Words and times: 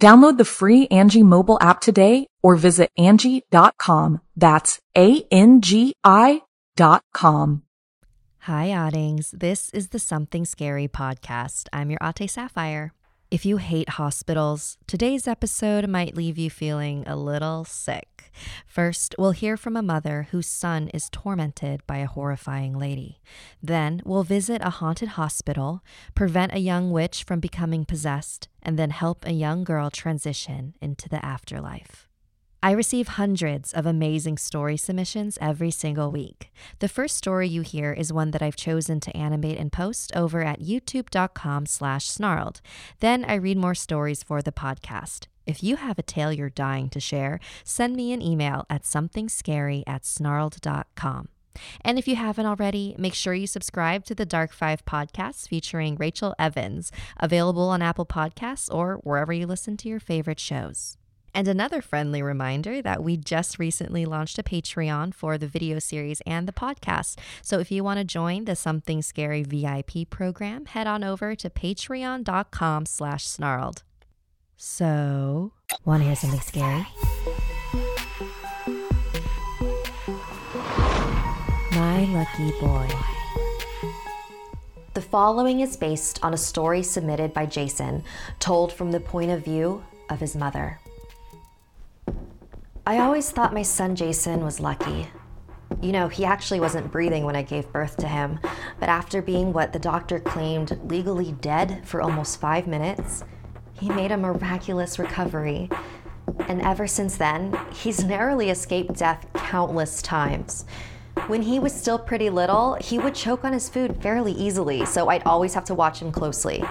Download 0.00 0.38
the 0.38 0.44
free 0.44 0.86
Angi 0.88 1.24
mobile 1.24 1.58
app 1.60 1.80
today 1.80 2.28
or 2.42 2.54
visit 2.54 2.90
Angi.com. 2.98 4.20
That's 4.36 4.80
A-N-G-I 4.96 6.42
dot 6.76 7.02
com. 7.12 7.62
Hi, 8.42 8.68
Oddings. 8.68 9.32
This 9.32 9.68
is 9.70 9.88
the 9.88 9.98
Something 9.98 10.44
Scary 10.44 10.86
podcast. 10.86 11.66
I'm 11.72 11.90
your 11.90 11.98
Ate 12.02 12.30
Sapphire. 12.30 12.92
If 13.30 13.44
you 13.44 13.58
hate 13.58 13.90
hospitals, 13.90 14.78
today's 14.86 15.28
episode 15.28 15.86
might 15.86 16.16
leave 16.16 16.38
you 16.38 16.48
feeling 16.48 17.04
a 17.06 17.14
little 17.14 17.62
sick. 17.62 18.32
First, 18.66 19.14
we'll 19.18 19.32
hear 19.32 19.58
from 19.58 19.76
a 19.76 19.82
mother 19.82 20.28
whose 20.30 20.46
son 20.46 20.88
is 20.94 21.10
tormented 21.10 21.86
by 21.86 21.98
a 21.98 22.06
horrifying 22.06 22.78
lady. 22.78 23.20
Then, 23.62 24.00
we'll 24.06 24.22
visit 24.22 24.62
a 24.64 24.70
haunted 24.70 25.10
hospital, 25.10 25.84
prevent 26.14 26.54
a 26.54 26.58
young 26.58 26.90
witch 26.90 27.22
from 27.22 27.38
becoming 27.38 27.84
possessed, 27.84 28.48
and 28.62 28.78
then 28.78 28.90
help 28.90 29.26
a 29.26 29.32
young 29.32 29.62
girl 29.62 29.90
transition 29.90 30.72
into 30.80 31.06
the 31.06 31.22
afterlife. 31.22 32.07
I 32.60 32.72
receive 32.72 33.08
hundreds 33.08 33.72
of 33.72 33.86
amazing 33.86 34.36
story 34.38 34.76
submissions 34.76 35.38
every 35.40 35.70
single 35.70 36.10
week. 36.10 36.50
The 36.80 36.88
first 36.88 37.16
story 37.16 37.46
you 37.46 37.62
hear 37.62 37.92
is 37.92 38.12
one 38.12 38.32
that 38.32 38.42
I've 38.42 38.56
chosen 38.56 38.98
to 39.00 39.16
animate 39.16 39.58
and 39.58 39.70
post 39.70 40.10
over 40.16 40.42
at 40.42 40.60
youtube.com 40.60 41.66
slash 41.66 42.06
snarled. 42.08 42.60
Then 42.98 43.24
I 43.24 43.34
read 43.34 43.58
more 43.58 43.76
stories 43.76 44.24
for 44.24 44.42
the 44.42 44.50
podcast. 44.50 45.28
If 45.46 45.62
you 45.62 45.76
have 45.76 46.00
a 46.00 46.02
tale 46.02 46.32
you're 46.32 46.50
dying 46.50 46.90
to 46.90 47.00
share, 47.00 47.38
send 47.62 47.94
me 47.94 48.12
an 48.12 48.20
email 48.20 48.66
at 48.68 48.82
somethingscary 48.82 49.84
at 49.86 50.02
snarled.com. 50.02 51.28
And 51.80 51.96
if 51.96 52.08
you 52.08 52.16
haven't 52.16 52.46
already, 52.46 52.96
make 52.98 53.14
sure 53.14 53.34
you 53.34 53.46
subscribe 53.46 54.04
to 54.06 54.16
the 54.16 54.26
Dark 54.26 54.52
Five 54.52 54.84
podcast 54.84 55.48
featuring 55.48 55.96
Rachel 55.96 56.34
Evans, 56.40 56.90
available 57.18 57.68
on 57.68 57.82
Apple 57.82 58.06
Podcasts 58.06 58.72
or 58.72 58.96
wherever 59.04 59.32
you 59.32 59.46
listen 59.46 59.76
to 59.78 59.88
your 59.88 60.00
favorite 60.00 60.40
shows. 60.40 60.97
And 61.38 61.46
another 61.46 61.80
friendly 61.80 62.20
reminder 62.20 62.82
that 62.82 63.00
we 63.00 63.16
just 63.16 63.60
recently 63.60 64.04
launched 64.04 64.40
a 64.40 64.42
Patreon 64.42 65.14
for 65.14 65.38
the 65.38 65.46
video 65.46 65.78
series 65.78 66.20
and 66.22 66.48
the 66.48 66.52
podcast. 66.52 67.16
So 67.42 67.60
if 67.60 67.70
you 67.70 67.84
want 67.84 67.98
to 67.98 68.04
join 68.04 68.44
the 68.44 68.56
Something 68.56 69.02
Scary 69.02 69.44
VIP 69.44 70.10
program, 70.10 70.66
head 70.66 70.88
on 70.88 71.04
over 71.04 71.36
to 71.36 71.48
patreon.com 71.48 72.86
slash 72.86 73.24
snarled. 73.24 73.84
So, 74.56 75.52
want 75.84 76.02
to 76.02 76.06
hear 76.06 76.16
something 76.16 76.40
scary? 76.40 76.84
My 81.70 82.04
Lucky 82.06 82.50
Boy. 82.58 82.88
The 84.94 85.02
following 85.02 85.60
is 85.60 85.76
based 85.76 86.18
on 86.24 86.34
a 86.34 86.36
story 86.36 86.82
submitted 86.82 87.32
by 87.32 87.46
Jason, 87.46 88.02
told 88.40 88.72
from 88.72 88.90
the 88.90 88.98
point 88.98 89.30
of 89.30 89.44
view 89.44 89.84
of 90.10 90.18
his 90.18 90.34
mother. 90.34 90.80
I 92.88 93.00
always 93.00 93.30
thought 93.30 93.52
my 93.52 93.64
son 93.64 93.96
Jason 93.96 94.42
was 94.42 94.60
lucky. 94.60 95.08
You 95.82 95.92
know, 95.92 96.08
he 96.08 96.24
actually 96.24 96.58
wasn't 96.58 96.90
breathing 96.90 97.22
when 97.22 97.36
I 97.36 97.42
gave 97.42 97.70
birth 97.70 97.98
to 97.98 98.08
him, 98.08 98.40
but 98.80 98.88
after 98.88 99.20
being 99.20 99.52
what 99.52 99.74
the 99.74 99.78
doctor 99.78 100.18
claimed 100.18 100.80
legally 100.90 101.32
dead 101.32 101.86
for 101.86 102.00
almost 102.00 102.40
five 102.40 102.66
minutes, 102.66 103.24
he 103.74 103.90
made 103.90 104.10
a 104.10 104.16
miraculous 104.16 104.98
recovery. 104.98 105.68
And 106.48 106.62
ever 106.62 106.86
since 106.86 107.18
then, 107.18 107.58
he's 107.70 108.04
narrowly 108.06 108.48
escaped 108.48 108.94
death 108.94 109.26
countless 109.34 110.00
times. 110.00 110.64
When 111.26 111.42
he 111.42 111.58
was 111.58 111.74
still 111.74 111.98
pretty 111.98 112.30
little, 112.30 112.78
he 112.80 112.98
would 112.98 113.14
choke 113.14 113.44
on 113.44 113.52
his 113.52 113.68
food 113.68 114.00
fairly 114.00 114.32
easily, 114.32 114.86
so 114.86 115.10
I'd 115.10 115.24
always 115.24 115.52
have 115.52 115.64
to 115.64 115.74
watch 115.74 116.00
him 116.00 116.10
closely. 116.10 116.64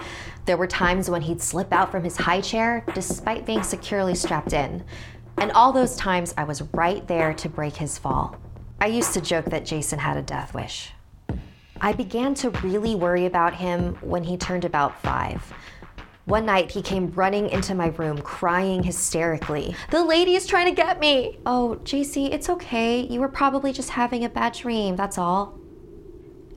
There 0.46 0.56
were 0.56 0.66
times 0.66 1.08
when 1.08 1.22
he'd 1.22 1.40
slip 1.40 1.72
out 1.72 1.92
from 1.92 2.02
his 2.02 2.16
high 2.16 2.40
chair 2.40 2.84
despite 2.92 3.46
being 3.46 3.62
securely 3.62 4.16
strapped 4.16 4.52
in. 4.52 4.82
And 5.40 5.52
all 5.52 5.72
those 5.72 5.94
times 5.94 6.34
I 6.36 6.44
was 6.44 6.62
right 6.74 7.06
there 7.06 7.32
to 7.34 7.48
break 7.48 7.76
his 7.76 7.96
fall. 7.96 8.36
I 8.80 8.86
used 8.86 9.14
to 9.14 9.20
joke 9.20 9.46
that 9.46 9.64
Jason 9.64 10.00
had 10.00 10.16
a 10.16 10.22
death 10.22 10.52
wish. 10.52 10.92
I 11.80 11.92
began 11.92 12.34
to 12.34 12.50
really 12.50 12.96
worry 12.96 13.24
about 13.26 13.54
him 13.54 13.94
when 14.00 14.24
he 14.24 14.36
turned 14.36 14.64
about 14.64 15.00
five. 15.00 15.52
One 16.24 16.44
night, 16.44 16.72
he 16.72 16.82
came 16.82 17.12
running 17.12 17.48
into 17.48 17.74
my 17.74 17.86
room, 17.86 18.18
crying 18.18 18.82
hysterically. 18.82 19.74
The 19.90 20.04
lady 20.04 20.34
is 20.34 20.44
trying 20.44 20.66
to 20.66 20.74
get 20.74 21.00
me! 21.00 21.38
Oh, 21.46 21.80
JC, 21.84 22.30
it's 22.32 22.50
okay. 22.50 23.00
You 23.00 23.20
were 23.20 23.28
probably 23.28 23.72
just 23.72 23.90
having 23.90 24.24
a 24.24 24.28
bad 24.28 24.52
dream, 24.52 24.96
that's 24.96 25.18
all. 25.18 25.58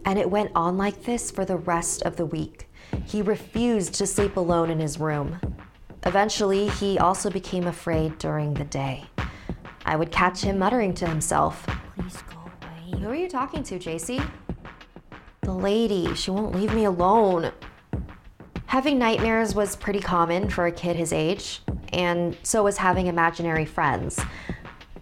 And 0.04 0.18
it 0.18 0.30
went 0.30 0.52
on 0.56 0.78
like 0.78 1.04
this 1.04 1.30
for 1.30 1.46
the 1.46 1.56
rest 1.56 2.02
of 2.02 2.16
the 2.16 2.26
week. 2.26 2.68
He 3.06 3.22
refused 3.22 3.94
to 3.96 4.08
sleep 4.08 4.36
alone 4.36 4.70
in 4.70 4.80
his 4.80 5.00
room. 5.00 5.40
Eventually, 6.06 6.68
he 6.68 6.98
also 6.98 7.30
became 7.30 7.68
afraid 7.68 8.18
during 8.18 8.54
the 8.54 8.64
day. 8.64 9.06
I 9.86 9.96
would 9.96 10.12
catch 10.12 10.42
him 10.42 10.60
muttering 10.60 10.94
to 10.96 11.08
himself, 11.08 11.66
Please 11.96 12.24
go 12.24 12.38
away. 12.40 13.00
Who 13.00 13.10
are 13.10 13.16
you 13.16 13.30
talking 13.30 13.64
to, 13.64 13.78
JC? 13.78 14.26
The 15.42 15.54
lady. 15.54 16.14
She 16.16 16.32
won't 16.32 16.56
leave 16.56 16.74
me 16.74 16.86
alone. 16.86 17.52
Having 18.66 19.00
nightmares 19.00 19.54
was 19.54 19.76
pretty 19.76 20.00
common 20.00 20.50
for 20.50 20.66
a 20.66 20.72
kid 20.72 20.96
his 20.96 21.12
age, 21.12 21.62
and 21.94 22.38
so 22.42 22.64
was 22.64 22.78
having 22.78 23.08
imaginary 23.08 23.66
friends. 23.66 24.20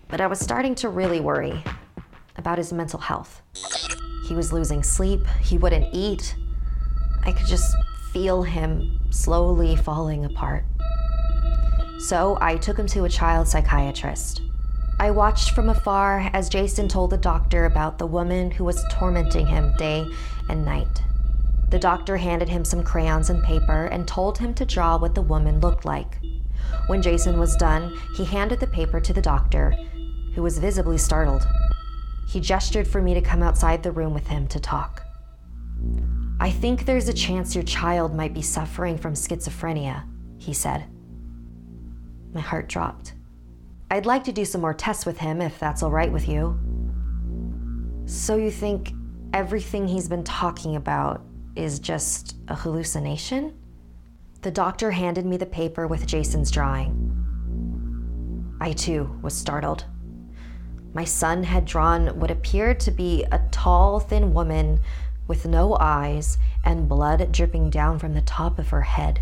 But 0.07 0.21
I 0.21 0.27
was 0.27 0.39
starting 0.39 0.75
to 0.75 0.89
really 0.89 1.19
worry 1.19 1.63
about 2.35 2.57
his 2.57 2.73
mental 2.73 2.99
health. 2.99 3.41
He 4.27 4.33
was 4.33 4.51
losing 4.51 4.81
sleep, 4.81 5.21
he 5.41 5.57
wouldn't 5.57 5.93
eat. 5.93 6.35
I 7.23 7.31
could 7.31 7.47
just 7.47 7.75
feel 8.11 8.41
him 8.41 8.99
slowly 9.11 9.75
falling 9.75 10.25
apart. 10.25 10.65
So 11.99 12.37
I 12.39 12.55
took 12.55 12.79
him 12.79 12.87
to 12.87 13.03
a 13.03 13.09
child 13.09 13.47
psychiatrist. 13.47 14.41
I 15.01 15.11
watched 15.11 15.51
from 15.51 15.69
afar 15.69 16.29
as 16.33 16.49
Jason 16.49 16.87
told 16.87 17.09
the 17.09 17.17
doctor 17.17 17.65
about 17.65 17.97
the 17.97 18.07
woman 18.07 18.51
who 18.51 18.63
was 18.63 18.85
tormenting 18.91 19.45
him 19.45 19.73
day 19.77 20.05
and 20.49 20.65
night. 20.65 21.03
The 21.69 21.79
doctor 21.79 22.17
handed 22.17 22.49
him 22.49 22.65
some 22.65 22.83
crayons 22.83 23.29
and 23.29 23.43
paper 23.43 23.85
and 23.85 24.07
told 24.07 24.38
him 24.38 24.53
to 24.55 24.65
draw 24.65 24.97
what 24.97 25.13
the 25.13 25.21
woman 25.21 25.59
looked 25.59 25.85
like. 25.85 26.19
When 26.88 27.01
Jason 27.01 27.39
was 27.39 27.55
done, 27.55 27.97
he 28.15 28.25
handed 28.25 28.59
the 28.59 28.67
paper 28.67 28.99
to 28.99 29.13
the 29.13 29.21
doctor, 29.21 29.71
who 30.35 30.41
was 30.41 30.57
visibly 30.57 30.97
startled. 30.97 31.47
He 32.27 32.39
gestured 32.39 32.88
for 32.88 33.01
me 33.01 33.13
to 33.13 33.21
come 33.21 33.43
outside 33.43 33.83
the 33.83 33.91
room 33.91 34.13
with 34.13 34.27
him 34.27 34.47
to 34.47 34.59
talk. 34.59 35.03
I 36.39 36.50
think 36.50 36.85
there's 36.85 37.09
a 37.09 37.13
chance 37.13 37.56
your 37.56 37.63
child 37.63 38.15
might 38.15 38.33
be 38.33 38.41
suffering 38.41 38.97
from 38.97 39.13
schizophrenia, 39.13 40.03
he 40.38 40.53
said. 40.53 40.85
My 42.33 42.41
heart 42.41 42.67
dropped. 42.69 43.13
I'd 43.91 44.05
like 44.05 44.23
to 44.25 44.31
do 44.31 44.45
some 44.45 44.61
more 44.61 44.73
tests 44.73 45.05
with 45.05 45.17
him 45.17 45.41
if 45.41 45.57
that's 45.57 45.81
all 45.81 45.91
right 45.91 46.11
with 46.11 46.27
you. 46.27 46.59
So 48.05 48.35
you 48.35 48.51
think 48.51 48.93
everything 49.33 49.87
he's 49.87 50.07
been 50.07 50.23
talking 50.23 50.75
about 50.75 51.23
is 51.55 51.79
just 51.79 52.35
a 52.47 52.55
hallucination? 52.55 53.55
The 54.41 54.51
doctor 54.51 54.91
handed 54.91 55.25
me 55.25 55.37
the 55.37 55.45
paper 55.45 55.87
with 55.87 56.07
Jason's 56.07 56.51
drawing. 56.51 57.05
I 58.61 58.73
too 58.73 59.19
was 59.21 59.35
startled. 59.35 59.85
My 60.93 61.03
son 61.03 61.43
had 61.43 61.65
drawn 61.65 62.19
what 62.19 62.31
appeared 62.31 62.79
to 62.81 62.91
be 62.91 63.25
a 63.31 63.41
tall, 63.51 63.99
thin 63.99 64.33
woman 64.33 64.79
with 65.27 65.45
no 65.45 65.77
eyes 65.79 66.37
and 66.63 66.89
blood 66.89 67.31
dripping 67.31 67.69
down 67.69 67.99
from 67.99 68.13
the 68.13 68.21
top 68.21 68.57
of 68.59 68.69
her 68.69 68.81
head. 68.81 69.21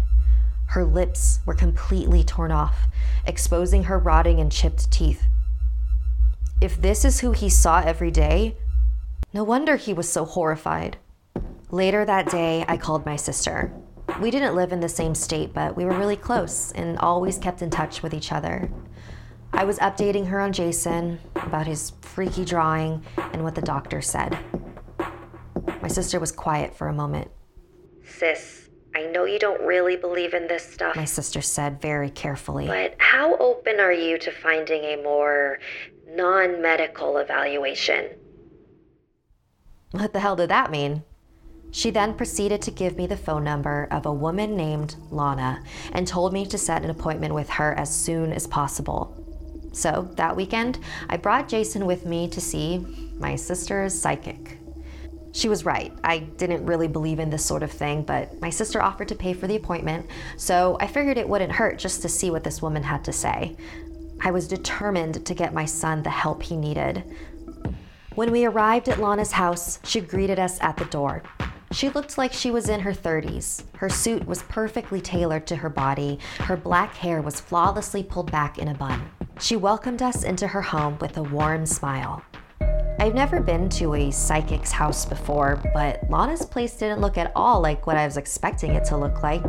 Her 0.67 0.85
lips 0.85 1.39
were 1.45 1.53
completely 1.53 2.23
torn 2.23 2.51
off, 2.51 2.87
exposing 3.25 3.83
her 3.83 3.97
rotting 3.97 4.39
and 4.39 4.51
chipped 4.51 4.91
teeth. 4.91 5.23
If 6.61 6.81
this 6.81 7.05
is 7.05 7.19
who 7.19 7.31
he 7.31 7.49
saw 7.49 7.81
every 7.81 8.11
day, 8.11 8.57
No 9.33 9.43
wonder 9.43 9.75
he 9.75 9.93
was 9.93 10.09
so 10.09 10.25
horrified. 10.25 10.97
Later 11.69 12.05
that 12.05 12.29
day, 12.29 12.63
I 12.67 12.77
called 12.77 13.05
my 13.05 13.17
sister. 13.17 13.71
We 14.21 14.31
didn't 14.31 14.55
live 14.55 14.71
in 14.71 14.79
the 14.79 14.89
same 14.89 15.13
state, 15.13 15.53
but 15.53 15.75
we 15.75 15.85
were 15.85 15.97
really 15.97 16.15
close 16.15 16.71
and 16.71 16.97
always 16.99 17.37
kept 17.37 17.61
in 17.61 17.69
touch 17.69 18.01
with 18.01 18.13
each 18.13 18.31
other. 18.31 18.71
I 19.53 19.65
was 19.65 19.79
updating 19.79 20.27
her 20.27 20.39
on 20.39 20.53
Jason 20.53 21.19
about 21.35 21.67
his 21.67 21.91
freaky 22.01 22.45
drawing 22.45 23.03
and 23.17 23.43
what 23.43 23.55
the 23.55 23.61
doctor 23.61 24.01
said. 24.01 24.37
My 25.81 25.87
sister 25.87 26.19
was 26.19 26.31
quiet 26.31 26.75
for 26.75 26.87
a 26.87 26.93
moment. 26.93 27.29
Sis, 28.05 28.66
I 28.97 29.05
know 29.11 29.25
you 29.25 29.37
don't 29.37 29.61
really 29.61 29.95
believe 29.95 30.33
in 30.33 30.47
this 30.47 30.63
stuff. 30.63 30.95
My 30.95 31.05
sister 31.05 31.39
said 31.39 31.79
very 31.79 32.09
carefully. 32.09 32.65
But 32.65 32.95
how 32.97 33.37
open 33.37 33.79
are 33.79 33.93
you 33.93 34.17
to 34.17 34.31
finding 34.31 34.83
a 34.85 34.95
more 35.03 35.59
non 36.09 36.63
medical 36.63 37.17
evaluation? 37.17 38.09
What 39.91 40.13
the 40.13 40.19
hell 40.19 40.35
did 40.35 40.49
that 40.49 40.71
mean? 40.71 41.03
She 41.69 41.91
then 41.91 42.15
proceeded 42.15 42.59
to 42.63 42.71
give 42.71 42.97
me 42.97 43.05
the 43.05 43.15
phone 43.15 43.43
number 43.43 43.87
of 43.91 44.07
a 44.07 44.13
woman 44.13 44.57
named 44.57 44.95
Lana 45.11 45.63
and 45.91 46.07
told 46.07 46.33
me 46.33 46.47
to 46.47 46.57
set 46.57 46.83
an 46.83 46.89
appointment 46.89 47.35
with 47.35 47.49
her 47.51 47.75
as 47.75 47.95
soon 47.95 48.33
as 48.33 48.47
possible. 48.47 49.15
So 49.73 50.09
that 50.15 50.35
weekend, 50.35 50.79
I 51.07 51.17
brought 51.17 51.49
Jason 51.49 51.85
with 51.85 52.07
me 52.07 52.27
to 52.29 52.41
see 52.41 52.79
my 53.19 53.35
sister's 53.35 53.93
psychic. 53.93 54.56
She 55.33 55.49
was 55.49 55.65
right. 55.65 55.93
I 56.03 56.19
didn't 56.19 56.65
really 56.65 56.87
believe 56.87 57.19
in 57.19 57.29
this 57.29 57.45
sort 57.45 57.63
of 57.63 57.71
thing, 57.71 58.03
but 58.03 58.39
my 58.41 58.49
sister 58.49 58.81
offered 58.81 59.07
to 59.09 59.15
pay 59.15 59.33
for 59.33 59.47
the 59.47 59.55
appointment, 59.55 60.07
so 60.35 60.77
I 60.79 60.87
figured 60.87 61.17
it 61.17 61.29
wouldn't 61.29 61.51
hurt 61.51 61.77
just 61.77 62.01
to 62.01 62.09
see 62.09 62.31
what 62.31 62.43
this 62.43 62.61
woman 62.61 62.83
had 62.83 63.03
to 63.05 63.13
say. 63.13 63.55
I 64.21 64.31
was 64.31 64.47
determined 64.47 65.25
to 65.25 65.33
get 65.33 65.53
my 65.53 65.65
son 65.65 66.01
the 66.01 66.09
help 66.09 66.41
he 66.41 66.57
needed. 66.57 67.03
When 68.15 68.31
we 68.31 68.45
arrived 68.45 68.89
at 68.89 68.99
Lana's 68.99 69.33
house, 69.33 69.79
she 69.83 70.01
greeted 70.01 70.39
us 70.39 70.57
at 70.59 70.77
the 70.77 70.85
door. 70.85 71.21
She 71.71 71.89
looked 71.89 72.17
like 72.17 72.33
she 72.33 72.49
was 72.49 72.69
in 72.69 72.79
her 72.79 72.93
30s. 72.93 73.63
Her 73.75 73.89
suit 73.89 74.25
was 74.25 74.41
perfectly 74.43 75.01
tailored 75.01 75.45
to 75.47 75.57
her 75.57 75.69
body. 75.69 76.17
Her 76.39 76.57
black 76.57 76.95
hair 76.95 77.21
was 77.21 77.39
flawlessly 77.39 78.01
pulled 78.01 78.31
back 78.31 78.57
in 78.57 78.69
a 78.69 78.73
bun. 78.73 79.11
She 79.39 79.55
welcomed 79.55 80.01
us 80.01 80.23
into 80.23 80.47
her 80.47 80.63
home 80.63 80.97
with 80.99 81.17
a 81.17 81.23
warm 81.23 81.65
smile. 81.67 82.23
I've 82.99 83.13
never 83.13 83.39
been 83.39 83.69
to 83.69 83.93
a 83.93 84.09
psychic's 84.09 84.71
house 84.71 85.05
before, 85.05 85.61
but 85.71 86.09
Lana's 86.09 86.43
place 86.43 86.73
didn't 86.73 86.99
look 86.99 87.15
at 87.17 87.31
all 87.35 87.61
like 87.61 87.85
what 87.85 87.95
I 87.95 88.05
was 88.05 88.17
expecting 88.17 88.73
it 88.73 88.85
to 88.85 88.97
look 88.97 89.21
like. 89.21 89.45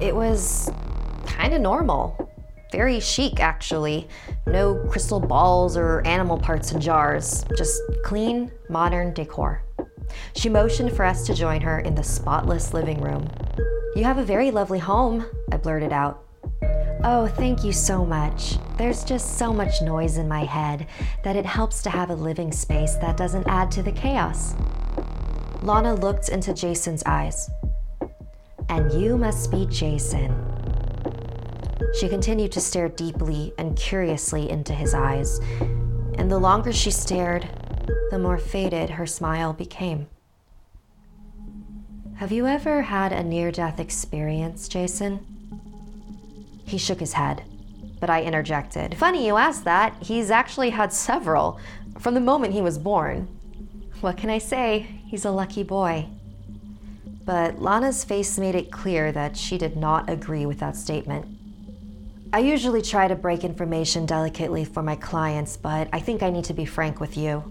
It 0.00 0.14
was 0.14 0.70
kind 1.24 1.54
of 1.54 1.62
normal. 1.62 2.30
Very 2.70 3.00
chic, 3.00 3.40
actually. 3.40 4.06
No 4.46 4.74
crystal 4.90 5.18
balls 5.18 5.78
or 5.78 6.06
animal 6.06 6.36
parts 6.36 6.72
in 6.72 6.80
jars, 6.80 7.42
just 7.56 7.80
clean, 8.04 8.52
modern 8.68 9.14
decor. 9.14 9.62
She 10.34 10.50
motioned 10.50 10.92
for 10.92 11.06
us 11.06 11.26
to 11.26 11.34
join 11.34 11.62
her 11.62 11.80
in 11.80 11.94
the 11.94 12.04
spotless 12.04 12.74
living 12.74 13.00
room. 13.00 13.30
You 13.96 14.04
have 14.04 14.18
a 14.18 14.24
very 14.24 14.50
lovely 14.50 14.78
home, 14.78 15.24
I 15.50 15.56
blurted 15.56 15.92
out. 15.92 16.27
Oh, 17.04 17.28
thank 17.28 17.62
you 17.62 17.72
so 17.72 18.04
much. 18.04 18.58
There's 18.76 19.04
just 19.04 19.38
so 19.38 19.52
much 19.52 19.80
noise 19.82 20.18
in 20.18 20.26
my 20.26 20.44
head 20.44 20.88
that 21.22 21.36
it 21.36 21.46
helps 21.46 21.80
to 21.82 21.90
have 21.90 22.10
a 22.10 22.14
living 22.14 22.50
space 22.50 22.96
that 22.96 23.16
doesn't 23.16 23.46
add 23.46 23.70
to 23.72 23.84
the 23.84 23.92
chaos. 23.92 24.56
Lana 25.62 25.94
looked 25.94 26.28
into 26.28 26.52
Jason's 26.52 27.04
eyes. 27.06 27.50
And 28.68 28.92
you 28.92 29.16
must 29.16 29.52
be 29.52 29.66
Jason. 29.66 30.34
She 31.98 32.08
continued 32.08 32.50
to 32.52 32.60
stare 32.60 32.88
deeply 32.88 33.52
and 33.58 33.76
curiously 33.76 34.50
into 34.50 34.72
his 34.72 34.92
eyes, 34.92 35.38
and 36.18 36.30
the 36.30 36.38
longer 36.38 36.72
she 36.72 36.90
stared, 36.90 37.48
the 38.10 38.18
more 38.18 38.38
faded 38.38 38.90
her 38.90 39.06
smile 39.06 39.52
became. 39.52 40.08
Have 42.16 42.32
you 42.32 42.46
ever 42.46 42.82
had 42.82 43.12
a 43.12 43.22
near 43.22 43.52
death 43.52 43.78
experience, 43.78 44.66
Jason? 44.66 45.37
He 46.68 46.76
shook 46.78 47.00
his 47.00 47.14
head, 47.14 47.44
but 47.98 48.10
I 48.10 48.22
interjected. 48.22 48.96
Funny 48.98 49.26
you 49.26 49.36
ask 49.36 49.64
that. 49.64 49.96
He's 50.02 50.30
actually 50.30 50.70
had 50.70 50.92
several 50.92 51.58
from 51.98 52.12
the 52.12 52.20
moment 52.20 52.52
he 52.52 52.60
was 52.60 52.78
born. 52.78 53.26
What 54.02 54.18
can 54.18 54.28
I 54.28 54.38
say? 54.38 55.00
He's 55.06 55.24
a 55.24 55.30
lucky 55.30 55.62
boy. 55.62 56.08
But 57.24 57.60
Lana's 57.60 58.04
face 58.04 58.38
made 58.38 58.54
it 58.54 58.70
clear 58.70 59.12
that 59.12 59.36
she 59.36 59.56
did 59.56 59.76
not 59.76 60.10
agree 60.10 60.44
with 60.44 60.60
that 60.60 60.76
statement. 60.76 61.26
I 62.34 62.40
usually 62.40 62.82
try 62.82 63.08
to 63.08 63.16
break 63.16 63.44
information 63.44 64.04
delicately 64.04 64.66
for 64.66 64.82
my 64.82 64.94
clients, 64.94 65.56
but 65.56 65.88
I 65.92 66.00
think 66.00 66.22
I 66.22 66.28
need 66.28 66.44
to 66.44 66.54
be 66.54 66.66
frank 66.66 67.00
with 67.00 67.16
you. 67.16 67.50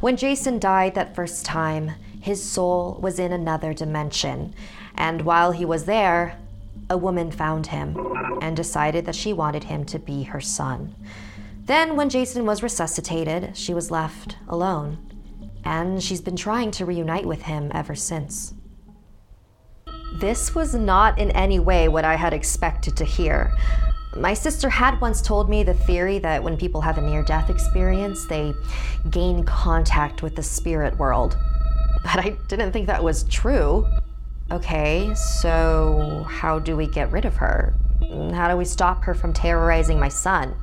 When 0.00 0.16
Jason 0.16 0.58
died 0.58 0.94
that 0.94 1.14
first 1.14 1.44
time, 1.44 1.92
his 2.20 2.42
soul 2.42 2.98
was 3.02 3.18
in 3.18 3.32
another 3.32 3.74
dimension, 3.74 4.54
and 4.94 5.22
while 5.22 5.52
he 5.52 5.66
was 5.66 5.84
there, 5.84 6.38
a 6.90 6.96
woman 6.96 7.30
found 7.30 7.68
him 7.68 7.96
and 8.40 8.56
decided 8.56 9.04
that 9.06 9.14
she 9.14 9.32
wanted 9.32 9.64
him 9.64 9.84
to 9.86 9.98
be 9.98 10.24
her 10.24 10.40
son. 10.40 10.94
Then, 11.64 11.96
when 11.96 12.08
Jason 12.08 12.46
was 12.46 12.62
resuscitated, 12.62 13.56
she 13.56 13.74
was 13.74 13.90
left 13.90 14.36
alone, 14.48 14.98
and 15.64 16.02
she's 16.02 16.22
been 16.22 16.36
trying 16.36 16.70
to 16.72 16.86
reunite 16.86 17.26
with 17.26 17.42
him 17.42 17.70
ever 17.74 17.94
since. 17.94 18.54
This 20.14 20.54
was 20.54 20.74
not 20.74 21.18
in 21.18 21.30
any 21.32 21.58
way 21.58 21.88
what 21.88 22.04
I 22.04 22.16
had 22.16 22.32
expected 22.32 22.96
to 22.96 23.04
hear. 23.04 23.54
My 24.16 24.32
sister 24.32 24.70
had 24.70 25.00
once 25.00 25.20
told 25.20 25.50
me 25.50 25.62
the 25.62 25.74
theory 25.74 26.18
that 26.20 26.42
when 26.42 26.56
people 26.56 26.80
have 26.80 26.96
a 26.96 27.02
near 27.02 27.22
death 27.22 27.50
experience, 27.50 28.24
they 28.26 28.54
gain 29.10 29.44
contact 29.44 30.22
with 30.22 30.34
the 30.34 30.42
spirit 30.42 30.96
world. 30.96 31.36
But 32.02 32.24
I 32.24 32.30
didn't 32.48 32.72
think 32.72 32.86
that 32.86 33.04
was 33.04 33.24
true. 33.24 33.86
Okay, 34.50 35.14
so 35.14 36.24
how 36.26 36.58
do 36.58 36.74
we 36.74 36.86
get 36.86 37.12
rid 37.12 37.26
of 37.26 37.36
her? 37.36 37.74
How 38.32 38.48
do 38.48 38.56
we 38.56 38.64
stop 38.64 39.04
her 39.04 39.12
from 39.12 39.34
terrorizing 39.34 40.00
my 40.00 40.08
son? 40.08 40.54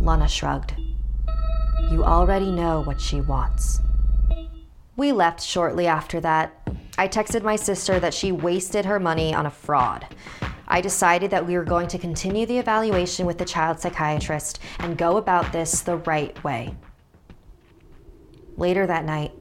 Lana 0.00 0.28
shrugged. 0.28 0.74
You 1.90 2.04
already 2.04 2.52
know 2.52 2.82
what 2.82 3.00
she 3.00 3.20
wants. 3.20 3.80
We 4.96 5.10
left 5.10 5.42
shortly 5.42 5.88
after 5.88 6.20
that. 6.20 6.52
I 6.96 7.08
texted 7.08 7.42
my 7.42 7.56
sister 7.56 7.98
that 7.98 8.14
she 8.14 8.30
wasted 8.30 8.84
her 8.84 9.00
money 9.00 9.34
on 9.34 9.46
a 9.46 9.50
fraud. 9.50 10.06
I 10.68 10.80
decided 10.80 11.32
that 11.32 11.44
we 11.44 11.56
were 11.56 11.64
going 11.64 11.88
to 11.88 11.98
continue 11.98 12.46
the 12.46 12.58
evaluation 12.58 13.26
with 13.26 13.38
the 13.38 13.44
child 13.44 13.80
psychiatrist 13.80 14.60
and 14.78 14.96
go 14.96 15.16
about 15.16 15.52
this 15.52 15.80
the 15.80 15.96
right 15.96 16.42
way. 16.44 16.76
Later 18.56 18.86
that 18.86 19.04
night, 19.04 19.32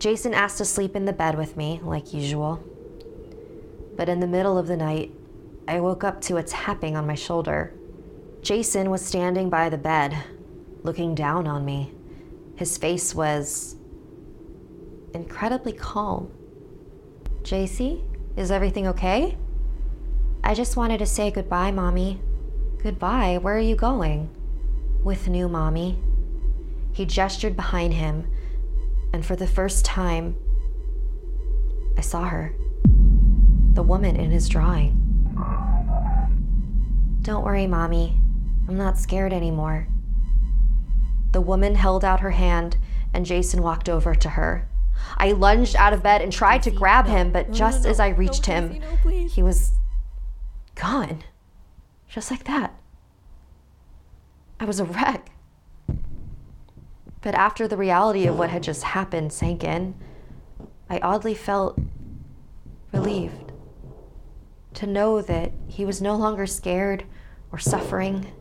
Jason 0.00 0.32
asked 0.32 0.56
to 0.56 0.64
sleep 0.64 0.96
in 0.96 1.04
the 1.04 1.12
bed 1.12 1.36
with 1.36 1.58
me, 1.58 1.78
like 1.84 2.14
usual. 2.14 2.64
But 3.96 4.08
in 4.08 4.20
the 4.20 4.26
middle 4.26 4.56
of 4.56 4.66
the 4.66 4.76
night, 4.76 5.12
I 5.68 5.78
woke 5.80 6.04
up 6.04 6.22
to 6.22 6.38
a 6.38 6.42
tapping 6.42 6.96
on 6.96 7.06
my 7.06 7.14
shoulder. 7.14 7.74
Jason 8.40 8.88
was 8.88 9.04
standing 9.04 9.50
by 9.50 9.68
the 9.68 9.76
bed, 9.76 10.16
looking 10.82 11.14
down 11.14 11.46
on 11.46 11.66
me. 11.66 11.92
His 12.56 12.78
face 12.78 13.14
was 13.14 13.76
incredibly 15.12 15.74
calm. 15.74 16.32
JC, 17.42 18.02
is 18.38 18.50
everything 18.50 18.86
okay? 18.86 19.36
I 20.42 20.54
just 20.54 20.78
wanted 20.78 20.98
to 21.00 21.06
say 21.06 21.30
goodbye, 21.30 21.72
Mommy. 21.72 22.22
Goodbye? 22.82 23.36
Where 23.36 23.54
are 23.54 23.58
you 23.58 23.76
going? 23.76 24.30
With 25.04 25.28
new 25.28 25.46
Mommy. 25.46 25.98
He 26.94 27.04
gestured 27.04 27.54
behind 27.54 27.92
him 27.92 28.26
and 29.12 29.24
for 29.24 29.36
the 29.36 29.46
first 29.46 29.84
time, 29.84 30.36
I 31.96 32.00
saw 32.00 32.24
her. 32.24 32.54
The 33.72 33.82
woman 33.82 34.16
in 34.16 34.30
his 34.30 34.48
drawing. 34.48 34.96
Don't 37.22 37.44
worry, 37.44 37.66
Mommy. 37.66 38.20
I'm 38.68 38.76
not 38.76 38.98
scared 38.98 39.32
anymore. 39.32 39.88
The 41.32 41.40
woman 41.40 41.74
held 41.74 42.04
out 42.04 42.20
her 42.20 42.30
hand, 42.30 42.76
and 43.12 43.26
Jason 43.26 43.62
walked 43.62 43.88
over 43.88 44.14
to 44.14 44.30
her. 44.30 44.68
I 45.16 45.32
lunged 45.32 45.76
out 45.76 45.92
of 45.92 46.02
bed 46.02 46.22
and 46.22 46.32
tried 46.32 46.62
to 46.64 46.70
grab 46.70 47.06
him, 47.06 47.30
but 47.30 47.52
just 47.52 47.86
as 47.86 48.00
I 48.00 48.08
reached 48.08 48.46
him, 48.46 48.80
he 49.28 49.42
was 49.42 49.72
gone. 50.74 51.22
Just 52.08 52.30
like 52.30 52.44
that. 52.44 52.74
I 54.58 54.64
was 54.64 54.80
a 54.80 54.84
wreck. 54.84 55.30
But 57.22 57.34
after 57.34 57.68
the 57.68 57.76
reality 57.76 58.26
of 58.26 58.38
what 58.38 58.50
had 58.50 58.62
just 58.62 58.82
happened 58.82 59.32
sank 59.32 59.62
in, 59.62 59.94
I 60.88 60.98
oddly 61.00 61.34
felt 61.34 61.78
relieved 62.92 63.52
to 64.74 64.86
know 64.86 65.20
that 65.20 65.52
he 65.66 65.84
was 65.84 66.00
no 66.00 66.16
longer 66.16 66.46
scared 66.46 67.04
or 67.52 67.58
suffering. 67.58 68.32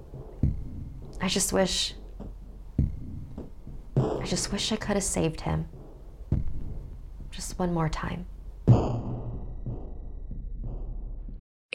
I 1.22 1.28
just 1.28 1.52
wish. 1.52 1.96
I 3.98 4.26
just 4.26 4.52
wish 4.52 4.72
I 4.72 4.78
could 4.78 4.96
have 4.96 5.04
saved 5.04 5.42
him. 5.42 5.68
Just 7.32 7.60
one 7.60 7.74
more 7.74 7.90
time. 7.90 8.26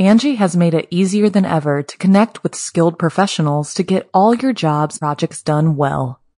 Angi 0.01 0.37
has 0.37 0.57
made 0.57 0.75
it 0.75 0.89
easier 0.91 1.29
than 1.29 1.45
ever 1.45 1.83
to 1.83 1.99
connect 1.99 2.43
with 2.43 2.55
skilled 2.55 2.99
professionals 2.99 3.75
to 3.75 3.83
get 3.85 4.09
all 4.13 4.35
your 4.35 4.53
jobs 4.53 4.99
projects 4.99 5.41
done 5.41 5.77
well. 5.77 6.21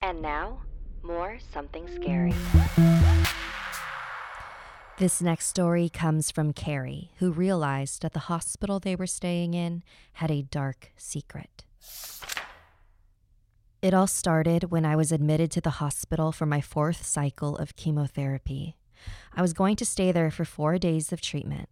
And 0.00 0.22
now, 0.22 0.60
more 1.02 1.38
something 1.52 1.88
scary. 1.88 2.32
This 4.98 5.20
next 5.20 5.46
story 5.46 5.88
comes 5.88 6.30
from 6.30 6.52
Carrie, 6.52 7.10
who 7.18 7.30
realized 7.30 8.02
that 8.02 8.12
the 8.12 8.20
hospital 8.20 8.78
they 8.78 8.96
were 8.96 9.06
staying 9.06 9.54
in 9.54 9.82
had 10.14 10.30
a 10.30 10.42
dark 10.42 10.92
secret. 10.96 11.64
It 13.82 13.94
all 13.94 14.06
started 14.06 14.70
when 14.70 14.84
I 14.84 14.96
was 14.96 15.12
admitted 15.12 15.50
to 15.52 15.60
the 15.60 15.78
hospital 15.78 16.32
for 16.32 16.46
my 16.46 16.60
fourth 16.60 17.04
cycle 17.04 17.56
of 17.56 17.76
chemotherapy. 17.76 18.76
I 19.34 19.42
was 19.42 19.52
going 19.52 19.76
to 19.76 19.84
stay 19.84 20.10
there 20.10 20.30
for 20.30 20.44
four 20.44 20.78
days 20.78 21.12
of 21.12 21.20
treatment. 21.20 21.68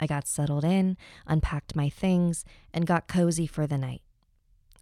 I 0.00 0.06
got 0.06 0.26
settled 0.26 0.64
in, 0.64 0.96
unpacked 1.26 1.76
my 1.76 1.88
things, 1.88 2.44
and 2.72 2.86
got 2.86 3.08
cozy 3.08 3.46
for 3.46 3.66
the 3.66 3.78
night. 3.78 4.02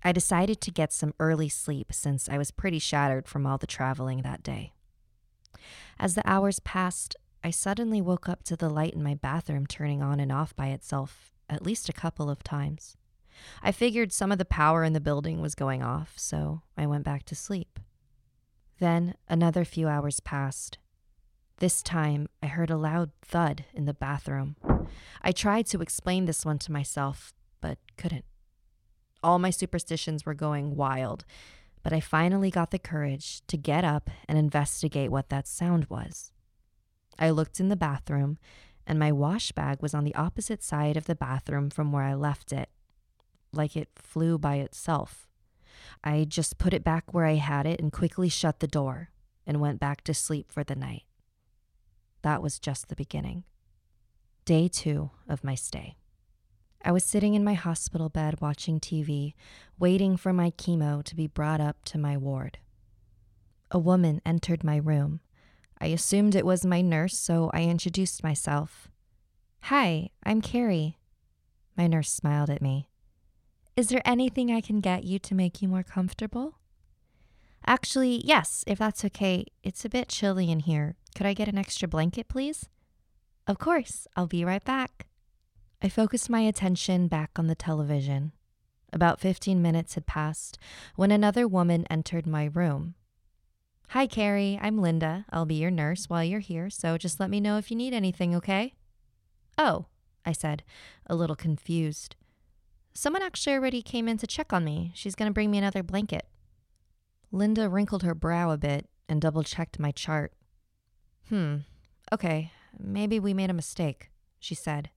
I 0.04 0.12
decided 0.12 0.60
to 0.60 0.70
get 0.70 0.92
some 0.92 1.14
early 1.20 1.48
sleep 1.48 1.92
since 1.92 2.28
I 2.28 2.38
was 2.38 2.50
pretty 2.50 2.78
shattered 2.78 3.28
from 3.28 3.46
all 3.46 3.58
the 3.58 3.66
traveling 3.66 4.22
that 4.22 4.42
day. 4.42 4.72
As 5.98 6.14
the 6.14 6.28
hours 6.28 6.60
passed, 6.60 7.16
I 7.44 7.50
suddenly 7.50 8.00
woke 8.00 8.28
up 8.28 8.42
to 8.44 8.56
the 8.56 8.68
light 8.68 8.94
in 8.94 9.02
my 9.02 9.14
bathroom 9.14 9.66
turning 9.66 10.02
on 10.02 10.20
and 10.20 10.32
off 10.32 10.54
by 10.56 10.68
itself 10.68 11.30
at 11.48 11.62
least 11.62 11.88
a 11.88 11.92
couple 11.92 12.30
of 12.30 12.42
times. 12.42 12.96
I 13.62 13.72
figured 13.72 14.12
some 14.12 14.32
of 14.32 14.38
the 14.38 14.44
power 14.44 14.84
in 14.84 14.92
the 14.92 15.00
building 15.00 15.40
was 15.40 15.54
going 15.54 15.82
off, 15.82 16.14
so 16.16 16.62
I 16.76 16.86
went 16.86 17.04
back 17.04 17.24
to 17.24 17.34
sleep. 17.34 17.78
Then 18.78 19.14
another 19.28 19.64
few 19.64 19.88
hours 19.88 20.20
passed. 20.20 20.78
This 21.58 21.82
time, 21.82 22.28
I 22.42 22.46
heard 22.46 22.70
a 22.70 22.76
loud 22.76 23.10
thud 23.22 23.64
in 23.72 23.84
the 23.84 23.94
bathroom. 23.94 24.56
I 25.22 25.32
tried 25.32 25.66
to 25.66 25.80
explain 25.80 26.24
this 26.24 26.44
one 26.44 26.58
to 26.60 26.72
myself, 26.72 27.32
but 27.60 27.78
couldn't. 27.96 28.24
All 29.22 29.38
my 29.38 29.50
superstitions 29.50 30.26
were 30.26 30.34
going 30.34 30.76
wild, 30.76 31.24
but 31.82 31.92
I 31.92 32.00
finally 32.00 32.50
got 32.50 32.70
the 32.70 32.78
courage 32.78 33.42
to 33.46 33.56
get 33.56 33.84
up 33.84 34.10
and 34.28 34.38
investigate 34.38 35.10
what 35.10 35.28
that 35.28 35.46
sound 35.46 35.86
was. 35.86 36.32
I 37.18 37.30
looked 37.30 37.60
in 37.60 37.68
the 37.68 37.76
bathroom, 37.76 38.38
and 38.86 38.98
my 38.98 39.12
wash 39.12 39.52
bag 39.52 39.80
was 39.80 39.94
on 39.94 40.04
the 40.04 40.14
opposite 40.14 40.62
side 40.62 40.96
of 40.96 41.04
the 41.04 41.14
bathroom 41.14 41.70
from 41.70 41.92
where 41.92 42.02
I 42.02 42.14
left 42.14 42.52
it, 42.52 42.68
like 43.52 43.76
it 43.76 43.90
flew 43.94 44.38
by 44.38 44.56
itself. 44.56 45.28
I 46.02 46.24
just 46.24 46.58
put 46.58 46.74
it 46.74 46.84
back 46.84 47.12
where 47.12 47.26
I 47.26 47.34
had 47.34 47.66
it 47.66 47.80
and 47.80 47.92
quickly 47.92 48.28
shut 48.28 48.60
the 48.60 48.66
door 48.66 49.10
and 49.46 49.60
went 49.60 49.80
back 49.80 50.02
to 50.04 50.14
sleep 50.14 50.50
for 50.50 50.64
the 50.64 50.74
night. 50.74 51.04
That 52.22 52.42
was 52.42 52.58
just 52.58 52.88
the 52.88 52.96
beginning. 52.96 53.44
Day 54.44 54.68
two 54.68 55.10
of 55.28 55.44
my 55.44 55.54
stay. 55.54 55.96
I 56.84 56.90
was 56.90 57.04
sitting 57.04 57.34
in 57.34 57.44
my 57.44 57.54
hospital 57.54 58.08
bed 58.08 58.40
watching 58.40 58.80
TV, 58.80 59.34
waiting 59.78 60.16
for 60.16 60.32
my 60.32 60.50
chemo 60.50 61.04
to 61.04 61.14
be 61.14 61.28
brought 61.28 61.60
up 61.60 61.84
to 61.86 61.98
my 61.98 62.16
ward. 62.16 62.58
A 63.70 63.78
woman 63.78 64.20
entered 64.26 64.64
my 64.64 64.76
room. 64.76 65.20
I 65.80 65.86
assumed 65.86 66.34
it 66.34 66.44
was 66.44 66.66
my 66.66 66.80
nurse, 66.80 67.16
so 67.16 67.50
I 67.54 67.62
introduced 67.62 68.24
myself. 68.24 68.88
Hi, 69.62 70.10
I'm 70.24 70.40
Carrie. 70.40 70.98
My 71.76 71.86
nurse 71.86 72.10
smiled 72.10 72.50
at 72.50 72.62
me. 72.62 72.88
Is 73.76 73.88
there 73.88 74.02
anything 74.04 74.50
I 74.50 74.60
can 74.60 74.80
get 74.80 75.04
you 75.04 75.20
to 75.20 75.34
make 75.34 75.62
you 75.62 75.68
more 75.68 75.84
comfortable? 75.84 76.58
Actually, 77.64 78.22
yes, 78.24 78.64
if 78.66 78.78
that's 78.78 79.04
okay. 79.04 79.46
It's 79.62 79.84
a 79.84 79.88
bit 79.88 80.08
chilly 80.08 80.50
in 80.50 80.60
here. 80.60 80.96
Could 81.14 81.26
I 81.26 81.32
get 81.32 81.48
an 81.48 81.58
extra 81.58 81.86
blanket, 81.86 82.28
please? 82.28 82.68
Of 83.46 83.58
course, 83.58 84.08
I'll 84.16 84.26
be 84.26 84.44
right 84.44 84.64
back. 84.64 85.06
I 85.84 85.88
focused 85.88 86.30
my 86.30 86.42
attention 86.42 87.08
back 87.08 87.32
on 87.36 87.48
the 87.48 87.56
television. 87.56 88.30
About 88.92 89.18
15 89.18 89.60
minutes 89.60 89.94
had 89.94 90.06
passed 90.06 90.56
when 90.94 91.10
another 91.10 91.48
woman 91.48 91.86
entered 91.90 92.24
my 92.24 92.44
room. 92.44 92.94
Hi, 93.88 94.06
Carrie. 94.06 94.60
I'm 94.62 94.78
Linda. 94.78 95.26
I'll 95.30 95.44
be 95.44 95.56
your 95.56 95.72
nurse 95.72 96.08
while 96.08 96.22
you're 96.22 96.38
here, 96.38 96.70
so 96.70 96.96
just 96.96 97.18
let 97.18 97.30
me 97.30 97.40
know 97.40 97.58
if 97.58 97.68
you 97.68 97.76
need 97.76 97.94
anything, 97.94 98.32
okay? 98.36 98.74
Oh, 99.58 99.86
I 100.24 100.30
said, 100.30 100.62
a 101.06 101.16
little 101.16 101.34
confused. 101.34 102.14
Someone 102.94 103.22
actually 103.22 103.54
already 103.54 103.82
came 103.82 104.06
in 104.06 104.18
to 104.18 104.26
check 104.26 104.52
on 104.52 104.64
me. 104.64 104.92
She's 104.94 105.16
going 105.16 105.28
to 105.28 105.34
bring 105.34 105.50
me 105.50 105.58
another 105.58 105.82
blanket. 105.82 106.28
Linda 107.32 107.68
wrinkled 107.68 108.04
her 108.04 108.14
brow 108.14 108.52
a 108.52 108.56
bit 108.56 108.88
and 109.08 109.20
double 109.20 109.42
checked 109.42 109.80
my 109.80 109.90
chart. 109.90 110.32
Hmm, 111.28 111.56
okay, 112.12 112.52
maybe 112.78 113.18
we 113.18 113.34
made 113.34 113.50
a 113.50 113.54
mistake, 113.54 114.10
she 114.38 114.54
said. 114.54 114.90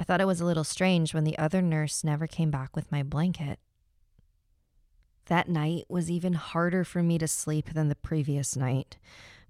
I 0.00 0.02
thought 0.02 0.22
it 0.22 0.26
was 0.26 0.40
a 0.40 0.46
little 0.46 0.64
strange 0.64 1.12
when 1.12 1.24
the 1.24 1.36
other 1.36 1.60
nurse 1.60 2.02
never 2.02 2.26
came 2.26 2.50
back 2.50 2.74
with 2.74 2.90
my 2.90 3.02
blanket. 3.02 3.58
That 5.26 5.46
night 5.46 5.84
was 5.90 6.10
even 6.10 6.32
harder 6.32 6.84
for 6.84 7.02
me 7.02 7.18
to 7.18 7.28
sleep 7.28 7.74
than 7.74 7.88
the 7.88 7.94
previous 7.94 8.56
night. 8.56 8.96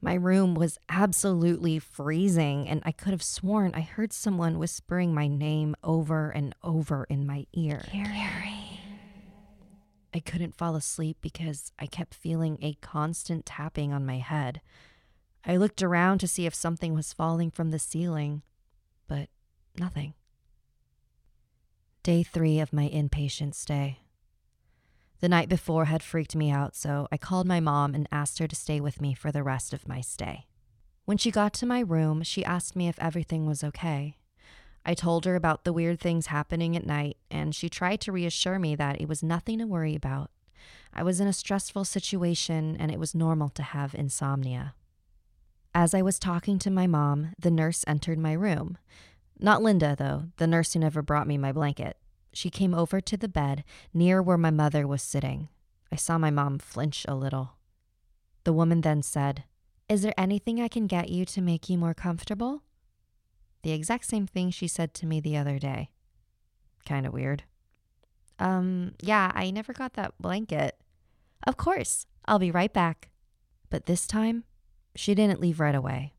My 0.02 0.14
room 0.14 0.57
was 0.57 0.76
absolutely 0.88 1.78
freezing, 1.78 2.69
and 2.69 2.83
I 2.85 2.90
could 2.90 3.12
have 3.12 3.23
sworn 3.23 3.76
I 3.76 3.83
heard 3.83 4.12
someone 4.12 4.59
whispering 4.59 5.14
my 5.14 5.28
name 5.28 5.76
over 5.85 6.30
and 6.30 6.52
over 6.64 7.04
in 7.04 7.25
my 7.25 7.47
ear. 7.52 7.85
Carrie. 7.87 8.80
I 10.12 10.19
couldn't 10.19 10.59
fall 10.59 10.75
asleep 10.75 11.19
because 11.21 11.71
I 11.78 11.87
kept 11.87 12.12
feeling 12.12 12.59
a 12.61 12.75
constant 12.80 13.47
tapping 13.47 13.92
on 13.92 14.04
my 14.04 14.19
head. 14.19 14.61
I 15.47 15.57
looked 15.59 15.80
around 15.80 16.19
to 16.19 16.26
see 16.26 16.45
if 16.45 16.57
something 16.57 16.92
was 16.92 17.12
falling 17.12 17.52
from 17.52 17.71
the 17.71 17.78
ceiling, 17.78 18.42
but 19.07 19.28
nothing. 19.78 20.14
Day 22.02 22.23
three 22.23 22.61
of 22.61 22.73
my 22.73 22.88
inpatient 22.88 23.54
stay. 23.54 23.99
The 25.21 25.28
night 25.28 25.50
before 25.50 25.85
had 25.85 26.02
freaked 26.02 26.35
me 26.35 26.50
out, 26.50 26.75
so 26.75 27.07
I 27.12 27.19
called 27.19 27.47
my 27.47 27.61
mom 27.61 27.95
and 27.95 28.09
asked 28.11 28.38
her 28.38 28.47
to 28.47 28.57
stay 28.57 28.80
with 28.80 29.02
me 29.02 29.12
for 29.12 29.30
the 29.30 29.42
rest 29.42 29.75
of 29.75 29.87
my 29.87 30.00
stay. 30.00 30.47
When 31.04 31.19
she 31.19 31.30
got 31.30 31.52
to 31.54 31.66
my 31.66 31.80
room, 31.80 32.23
she 32.23 32.42
asked 32.42 32.75
me 32.75 32.88
if 32.88 32.99
everything 32.99 33.45
was 33.45 33.62
okay. 33.62 34.16
I 34.83 34.95
told 34.95 35.26
her 35.26 35.37
about 35.37 35.64
the 35.64 35.75
weird 35.75 36.00
things 36.00 36.28
happening 36.28 36.75
at 36.75 36.87
night, 36.87 37.19
and 37.30 37.54
she 37.54 37.69
tried 37.69 38.00
to 38.00 38.12
reassure 38.12 38.59
me 38.59 38.75
that 38.76 38.99
it 38.99 39.07
was 39.07 39.23
nothing 39.23 39.59
to 39.59 39.66
worry 39.66 39.95
about. 39.95 40.30
I 40.95 41.02
was 41.02 41.21
in 41.21 41.28
a 41.28 41.35
stressful 41.35 41.85
situation, 41.85 42.78
and 42.80 42.90
it 42.90 42.99
was 42.99 43.14
normal 43.14 43.50
to 43.50 43.62
have 43.62 43.95
insomnia. 43.95 44.75
As 45.75 45.92
I 45.92 46.00
was 46.00 46.19
talking 46.19 46.59
to 46.61 46.71
my 46.71 46.87
mom, 46.87 47.35
the 47.38 47.50
nurse 47.50 47.85
entered 47.87 48.19
my 48.19 48.33
room. 48.33 48.78
Not 49.42 49.62
Linda, 49.62 49.97
though, 49.97 50.25
the 50.37 50.47
nurse 50.47 50.75
who 50.75 50.80
never 50.80 51.00
brought 51.00 51.26
me 51.26 51.38
my 51.38 51.50
blanket. 51.50 51.97
She 52.32 52.50
came 52.50 52.75
over 52.75 53.00
to 53.00 53.16
the 53.16 53.28
bed 53.28 53.64
near 53.94 54.23
where 54.23 54.37
my 54.37 54.50
mother 54.50 54.87
was 54.87 55.02
sitting. 55.02 55.49
I 55.90 55.97
saw 55.97 56.18
my 56.18 56.30
mom 56.30 56.59
flinch 56.59 57.06
a 57.09 57.14
little. 57.14 57.54
The 58.44 58.52
woman 58.52 58.82
then 58.82 59.02
said, 59.02 59.44
Is 59.88 60.02
there 60.02 60.14
anything 60.18 60.61
I 60.61 60.68
can 60.68 60.87
get 60.87 61.09
you 61.09 61.25
to 61.25 61.40
make 61.40 61.68
you 61.68 61.78
more 61.78 61.94
comfortable? 61.94 62.62
The 63.62 63.73
exact 63.73 64.04
same 64.06 64.26
thing 64.26 64.50
she 64.50 64.68
said 64.68 64.94
to 64.94 65.06
me 65.06 65.20
the 65.20 65.37
other 65.37 65.59
day. 65.59 65.90
Kind 66.87 67.06
of 67.06 67.12
weird. 67.12 67.44
Um, 68.38 68.92
yeah, 69.00 69.32
I 69.35 69.50
never 69.50 69.73
got 69.73 69.94
that 69.94 70.14
blanket. 70.20 70.76
Of 71.47 71.56
course, 71.56 72.06
I'll 72.26 72.38
be 72.38 72.50
right 72.50 72.73
back. 72.73 73.09
But 73.70 73.87
this 73.87 74.06
time, 74.06 74.44
she 74.94 75.14
didn't 75.14 75.40
leave 75.40 75.61
right 75.61 75.75
away. 75.75 76.14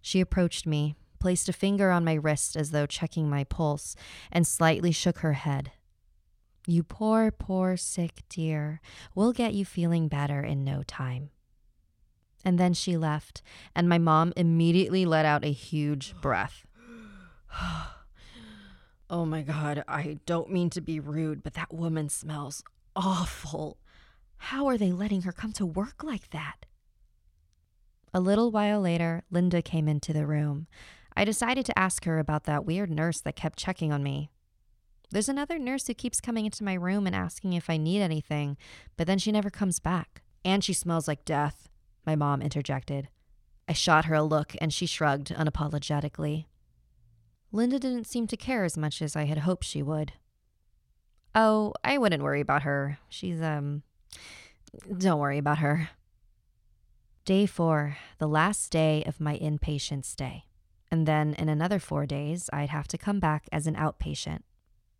She 0.00 0.20
approached 0.20 0.66
me, 0.66 0.96
placed 1.20 1.48
a 1.48 1.52
finger 1.52 1.90
on 1.90 2.04
my 2.04 2.14
wrist 2.14 2.56
as 2.56 2.70
though 2.70 2.86
checking 2.86 3.30
my 3.30 3.44
pulse, 3.44 3.94
and 4.32 4.46
slightly 4.46 4.90
shook 4.90 5.18
her 5.18 5.34
head. 5.34 5.70
You 6.66 6.82
poor, 6.82 7.30
poor, 7.30 7.76
sick 7.76 8.22
dear. 8.28 8.80
We'll 9.14 9.32
get 9.32 9.54
you 9.54 9.64
feeling 9.64 10.08
better 10.08 10.40
in 10.40 10.64
no 10.64 10.82
time. 10.82 11.30
And 12.44 12.58
then 12.58 12.74
she 12.74 12.96
left, 12.96 13.42
and 13.74 13.88
my 13.88 13.98
mom 13.98 14.32
immediately 14.36 15.04
let 15.04 15.24
out 15.24 15.44
a 15.44 15.52
huge 15.52 16.14
breath. 16.22 16.66
oh 19.10 19.24
my 19.24 19.42
God, 19.42 19.84
I 19.86 20.18
don't 20.26 20.50
mean 20.50 20.70
to 20.70 20.80
be 20.80 21.00
rude, 21.00 21.42
but 21.42 21.54
that 21.54 21.72
woman 21.72 22.08
smells 22.08 22.62
awful. 22.96 23.78
How 24.36 24.66
are 24.66 24.78
they 24.78 24.92
letting 24.92 25.22
her 25.22 25.32
come 25.32 25.52
to 25.54 25.66
work 25.66 26.02
like 26.02 26.30
that? 26.30 26.66
A 28.12 28.20
little 28.20 28.50
while 28.50 28.80
later, 28.80 29.22
Linda 29.30 29.62
came 29.62 29.86
into 29.86 30.12
the 30.12 30.26
room. 30.26 30.66
I 31.16 31.24
decided 31.24 31.66
to 31.66 31.78
ask 31.78 32.04
her 32.04 32.18
about 32.18 32.44
that 32.44 32.64
weird 32.64 32.90
nurse 32.90 33.20
that 33.20 33.36
kept 33.36 33.58
checking 33.58 33.92
on 33.92 34.02
me. 34.02 34.30
There's 35.10 35.28
another 35.28 35.58
nurse 35.58 35.86
who 35.86 35.94
keeps 35.94 36.20
coming 36.20 36.46
into 36.46 36.62
my 36.62 36.74
room 36.74 37.06
and 37.06 37.16
asking 37.16 37.52
if 37.52 37.68
I 37.68 37.76
need 37.76 38.00
anything, 38.00 38.56
but 38.96 39.06
then 39.06 39.18
she 39.18 39.32
never 39.32 39.50
comes 39.50 39.80
back. 39.80 40.22
And 40.44 40.62
she 40.62 40.72
smells 40.72 41.08
like 41.08 41.24
death, 41.24 41.68
my 42.06 42.14
mom 42.14 42.40
interjected. 42.40 43.08
I 43.68 43.72
shot 43.72 44.04
her 44.06 44.14
a 44.14 44.22
look 44.22 44.54
and 44.60 44.72
she 44.72 44.86
shrugged 44.86 45.34
unapologetically. 45.34 46.46
Linda 47.52 47.80
didn't 47.80 48.06
seem 48.06 48.26
to 48.28 48.36
care 48.36 48.64
as 48.64 48.78
much 48.78 49.02
as 49.02 49.16
I 49.16 49.24
had 49.24 49.38
hoped 49.38 49.64
she 49.64 49.82
would. 49.82 50.12
Oh, 51.34 51.74
I 51.82 51.98
wouldn't 51.98 52.22
worry 52.22 52.40
about 52.40 52.62
her. 52.62 52.98
She's, 53.08 53.40
um, 53.42 53.82
don't 54.96 55.18
worry 55.18 55.38
about 55.38 55.58
her. 55.58 55.90
Day 57.24 57.46
four, 57.46 57.96
the 58.18 58.28
last 58.28 58.70
day 58.70 59.02
of 59.04 59.20
my 59.20 59.36
inpatient 59.38 60.04
stay. 60.04 60.44
And 60.90 61.06
then 61.06 61.34
in 61.34 61.48
another 61.48 61.78
four 61.78 62.04
days, 62.06 62.50
I'd 62.52 62.70
have 62.70 62.88
to 62.88 62.98
come 62.98 63.20
back 63.20 63.48
as 63.52 63.66
an 63.66 63.76
outpatient. 63.76 64.40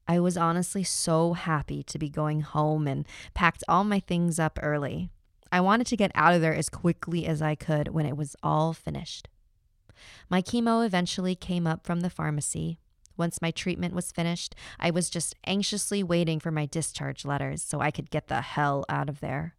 I 0.07 0.19
was 0.21 0.37
honestly 0.37 0.83
so 0.85 1.35
happy 1.35 1.83
to 1.85 1.99
be 1.99 2.09
going 2.09 2.41
home 2.41 2.87
and 2.87 3.07
packed 3.35 3.65
all 3.69 3.85
my 3.85 4.01
things 4.01 4.39
up 4.39 4.59
early. 4.63 5.11
I 5.53 5.61
wanted 5.61 5.87
to 5.89 5.97
get 5.97 6.13
out 6.15 6.35
of 6.35 6.41
there 6.41 6.55
as 6.55 6.69
quickly 6.69 7.27
as 7.27 7.43
I 7.43 7.55
could 7.55 7.89
when 7.89 8.07
it 8.07 8.17
was 8.17 8.37
all 8.43 8.73
finished. 8.73 9.29
My 10.29 10.43
chemo 10.43 10.85
eventually 10.85 11.35
came 11.35 11.67
up 11.67 11.85
from 11.85 12.01
the 12.01 12.11
pharmacy. 12.11 12.79
Once 13.17 13.43
my 13.43 13.51
treatment 13.51 13.95
was 13.95 14.13
finished, 14.13 14.55
I 14.79 14.91
was 14.91 15.11
just 15.11 15.35
anxiously 15.47 16.03
waiting 16.03 16.41
for 16.41 16.51
my 16.51 16.67
discharge 16.67 17.25
letters 17.25 17.63
so 17.63 17.81
I 17.81 17.91
could 17.91 18.11
get 18.11 18.29
the 18.29 18.41
hell 18.41 18.85
out 18.89 19.09
of 19.09 19.21
there. 19.21 19.57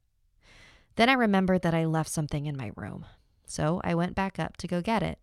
Then 0.96 1.10
I 1.10 1.14
remembered 1.14 1.62
that 1.62 1.74
I 1.74 1.86
left 1.86 2.10
something 2.10 2.46
in 2.46 2.58
my 2.58 2.72
room, 2.76 3.06
so 3.46 3.80
I 3.84 3.96
went 3.96 4.16
back 4.16 4.40
up 4.40 4.58
to 4.58 4.68
go 4.68 4.82
get 4.82 5.04
it. 5.04 5.20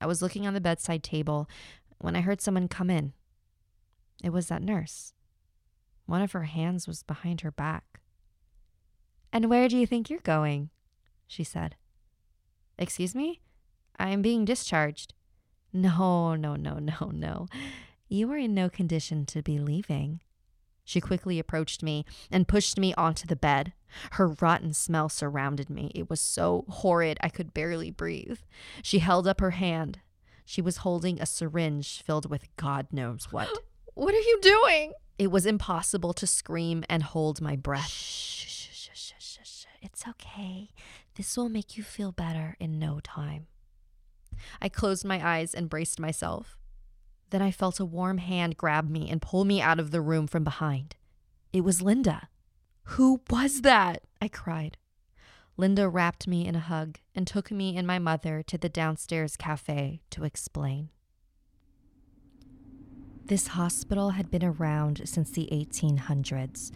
I 0.00 0.06
was 0.06 0.22
looking 0.22 0.46
on 0.46 0.54
the 0.54 0.60
bedside 0.60 1.02
table 1.02 1.48
when 1.98 2.16
I 2.16 2.20
heard 2.20 2.40
someone 2.40 2.68
come 2.68 2.90
in. 2.90 3.12
It 4.22 4.30
was 4.30 4.48
that 4.48 4.62
nurse. 4.62 5.12
One 6.06 6.22
of 6.22 6.32
her 6.32 6.44
hands 6.44 6.88
was 6.88 7.02
behind 7.02 7.42
her 7.42 7.50
back. 7.50 8.00
And 9.32 9.48
where 9.48 9.68
do 9.68 9.76
you 9.76 9.86
think 9.86 10.10
you're 10.10 10.20
going? 10.20 10.70
she 11.26 11.44
said. 11.44 11.76
Excuse 12.78 13.14
me? 13.14 13.40
I 13.98 14.08
am 14.08 14.22
being 14.22 14.44
discharged. 14.44 15.14
No, 15.72 16.34
no, 16.34 16.56
no, 16.56 16.78
no, 16.78 17.10
no. 17.12 17.46
You 18.08 18.30
are 18.32 18.38
in 18.38 18.54
no 18.54 18.68
condition 18.68 19.24
to 19.26 19.42
be 19.42 19.58
leaving. 19.58 20.20
She 20.90 21.00
quickly 21.00 21.38
approached 21.38 21.84
me 21.84 22.04
and 22.32 22.48
pushed 22.48 22.76
me 22.76 22.92
onto 22.94 23.24
the 23.24 23.36
bed. 23.36 23.74
Her 24.10 24.26
rotten 24.26 24.74
smell 24.74 25.08
surrounded 25.08 25.70
me. 25.70 25.92
It 25.94 26.10
was 26.10 26.20
so 26.20 26.64
horrid 26.68 27.16
I 27.20 27.28
could 27.28 27.54
barely 27.54 27.92
breathe. 27.92 28.40
She 28.82 28.98
held 28.98 29.28
up 29.28 29.38
her 29.38 29.52
hand. 29.52 30.00
She 30.44 30.60
was 30.60 30.78
holding 30.78 31.20
a 31.20 31.26
syringe 31.26 32.02
filled 32.02 32.28
with 32.28 32.48
God 32.56 32.88
knows 32.90 33.28
what. 33.30 33.48
What 33.94 34.14
are 34.14 34.18
you 34.18 34.40
doing? 34.42 34.94
It 35.16 35.30
was 35.30 35.46
impossible 35.46 36.12
to 36.14 36.26
scream 36.26 36.84
and 36.88 37.04
hold 37.04 37.40
my 37.40 37.54
breath. 37.54 37.86
Shh, 37.88 38.48
shh, 38.48 38.72
shh, 38.72 38.90
shh, 38.92 39.12
shh, 39.18 39.38
shh. 39.44 39.66
It's 39.82 40.08
okay. 40.08 40.70
This 41.14 41.36
will 41.36 41.48
make 41.48 41.76
you 41.76 41.84
feel 41.84 42.10
better 42.10 42.56
in 42.58 42.80
no 42.80 42.98
time. 42.98 43.46
I 44.60 44.68
closed 44.68 45.04
my 45.04 45.24
eyes 45.24 45.54
and 45.54 45.70
braced 45.70 46.00
myself. 46.00 46.59
Then 47.30 47.42
I 47.42 47.50
felt 47.50 47.80
a 47.80 47.84
warm 47.84 48.18
hand 48.18 48.56
grab 48.56 48.88
me 48.88 49.08
and 49.08 49.22
pull 49.22 49.44
me 49.44 49.60
out 49.60 49.78
of 49.80 49.90
the 49.90 50.00
room 50.00 50.26
from 50.26 50.44
behind. 50.44 50.96
It 51.52 51.62
was 51.62 51.82
Linda. 51.82 52.28
Who 52.94 53.22
was 53.30 53.62
that? 53.62 54.02
I 54.20 54.28
cried. 54.28 54.76
Linda 55.56 55.88
wrapped 55.88 56.26
me 56.26 56.46
in 56.46 56.54
a 56.54 56.60
hug 56.60 56.98
and 57.14 57.26
took 57.26 57.50
me 57.50 57.76
and 57.76 57.86
my 57.86 57.98
mother 57.98 58.42
to 58.46 58.58
the 58.58 58.68
downstairs 58.68 59.36
cafe 59.36 60.00
to 60.10 60.24
explain. 60.24 60.88
This 63.26 63.48
hospital 63.48 64.10
had 64.10 64.30
been 64.30 64.44
around 64.44 65.02
since 65.04 65.30
the 65.30 65.48
1800s. 65.52 66.72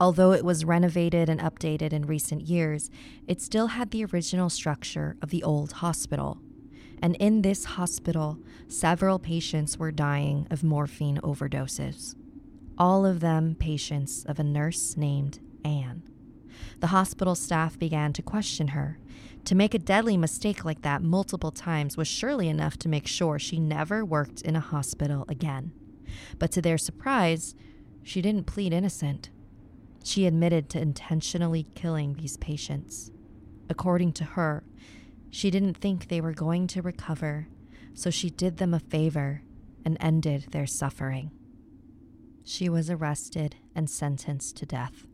Although 0.00 0.32
it 0.32 0.44
was 0.44 0.64
renovated 0.64 1.28
and 1.28 1.40
updated 1.40 1.92
in 1.92 2.06
recent 2.06 2.42
years, 2.42 2.90
it 3.26 3.42
still 3.42 3.66
had 3.66 3.90
the 3.90 4.04
original 4.06 4.48
structure 4.48 5.16
of 5.20 5.30
the 5.30 5.42
old 5.42 5.72
hospital. 5.72 6.38
And 7.00 7.16
in 7.16 7.42
this 7.42 7.64
hospital, 7.64 8.38
several 8.66 9.18
patients 9.18 9.78
were 9.78 9.92
dying 9.92 10.46
of 10.50 10.64
morphine 10.64 11.18
overdoses. 11.22 12.14
All 12.76 13.06
of 13.06 13.20
them 13.20 13.56
patients 13.58 14.24
of 14.24 14.38
a 14.38 14.44
nurse 14.44 14.96
named 14.96 15.40
Anne. 15.64 16.02
The 16.80 16.88
hospital 16.88 17.34
staff 17.34 17.78
began 17.78 18.12
to 18.14 18.22
question 18.22 18.68
her. 18.68 18.98
To 19.44 19.54
make 19.54 19.74
a 19.74 19.78
deadly 19.78 20.16
mistake 20.16 20.64
like 20.64 20.82
that 20.82 21.02
multiple 21.02 21.50
times 21.50 21.96
was 21.96 22.06
surely 22.06 22.48
enough 22.48 22.76
to 22.78 22.88
make 22.88 23.06
sure 23.06 23.38
she 23.38 23.58
never 23.58 24.04
worked 24.04 24.42
in 24.42 24.54
a 24.56 24.60
hospital 24.60 25.24
again. 25.28 25.72
But 26.38 26.52
to 26.52 26.62
their 26.62 26.78
surprise, 26.78 27.54
she 28.02 28.22
didn't 28.22 28.46
plead 28.46 28.72
innocent. 28.72 29.30
She 30.04 30.26
admitted 30.26 30.68
to 30.70 30.80
intentionally 30.80 31.66
killing 31.74 32.14
these 32.14 32.36
patients. 32.36 33.10
According 33.68 34.12
to 34.14 34.24
her, 34.24 34.64
she 35.30 35.50
didn't 35.50 35.76
think 35.76 36.08
they 36.08 36.20
were 36.20 36.32
going 36.32 36.66
to 36.68 36.82
recover, 36.82 37.48
so 37.94 38.10
she 38.10 38.30
did 38.30 38.56
them 38.56 38.74
a 38.74 38.80
favor 38.80 39.42
and 39.84 39.96
ended 40.00 40.46
their 40.50 40.66
suffering. 40.66 41.30
She 42.44 42.68
was 42.68 42.88
arrested 42.90 43.56
and 43.74 43.90
sentenced 43.90 44.56
to 44.56 44.66
death. 44.66 45.06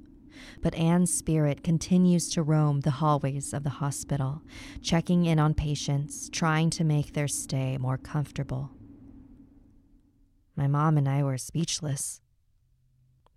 But 0.63 0.75
Anne's 0.75 1.13
spirit 1.13 1.63
continues 1.63 2.29
to 2.31 2.43
roam 2.43 2.81
the 2.81 2.93
hallways 2.93 3.53
of 3.53 3.63
the 3.63 3.71
hospital, 3.71 4.43
checking 4.83 5.27
in 5.27 5.39
on 5.39 5.55
patients, 5.55 6.29
trying 6.29 6.71
to 6.71 6.85
make 6.85 7.13
their 7.13 7.29
stay 7.29 7.79
more 7.79 7.99
comfortable. 7.99 8.71
My 10.57 10.67
mom 10.67 10.97
and 10.97 11.09
I 11.09 11.23
were 11.23 11.39
speechless. 11.39 12.21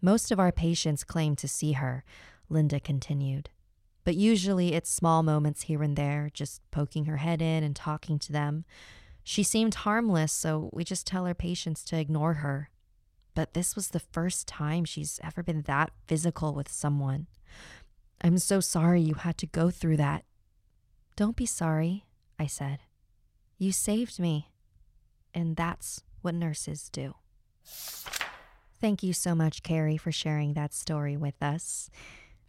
Most 0.01 0.31
of 0.31 0.39
our 0.39 0.51
patients 0.51 1.03
claim 1.03 1.35
to 1.37 1.47
see 1.47 1.73
her, 1.73 2.03
Linda 2.49 2.79
continued. 2.79 3.49
But 4.07 4.15
usually 4.15 4.73
it's 4.73 4.89
small 4.89 5.21
moments 5.21 5.63
here 5.63 5.83
and 5.83 5.97
there, 5.97 6.29
just 6.33 6.61
poking 6.71 7.07
her 7.07 7.17
head 7.17 7.41
in 7.41 7.61
and 7.61 7.75
talking 7.75 8.19
to 8.19 8.31
them. 8.31 8.63
She 9.21 9.43
seemed 9.43 9.75
harmless, 9.75 10.31
so 10.31 10.69
we 10.71 10.85
just 10.85 11.05
tell 11.05 11.27
our 11.27 11.33
patients 11.33 11.83
to 11.83 11.99
ignore 11.99 12.35
her. 12.35 12.69
But 13.35 13.53
this 13.53 13.75
was 13.75 13.89
the 13.89 13.99
first 13.99 14.47
time 14.47 14.85
she's 14.85 15.19
ever 15.21 15.43
been 15.43 15.63
that 15.63 15.91
physical 16.07 16.53
with 16.53 16.71
someone. 16.71 17.27
I'm 18.21 18.37
so 18.37 18.61
sorry 18.61 19.01
you 19.01 19.15
had 19.15 19.37
to 19.39 19.45
go 19.45 19.69
through 19.69 19.97
that. 19.97 20.23
Don't 21.17 21.35
be 21.35 21.45
sorry, 21.45 22.05
I 22.39 22.47
said. 22.47 22.83
You 23.57 23.73
saved 23.73 24.21
me. 24.21 24.53
And 25.33 25.57
that's 25.57 26.01
what 26.21 26.33
nurses 26.33 26.87
do. 26.87 27.15
Thank 28.79 29.03
you 29.03 29.11
so 29.11 29.35
much, 29.35 29.63
Carrie, 29.63 29.97
for 29.97 30.13
sharing 30.13 30.53
that 30.53 30.73
story 30.73 31.17
with 31.17 31.43
us. 31.43 31.89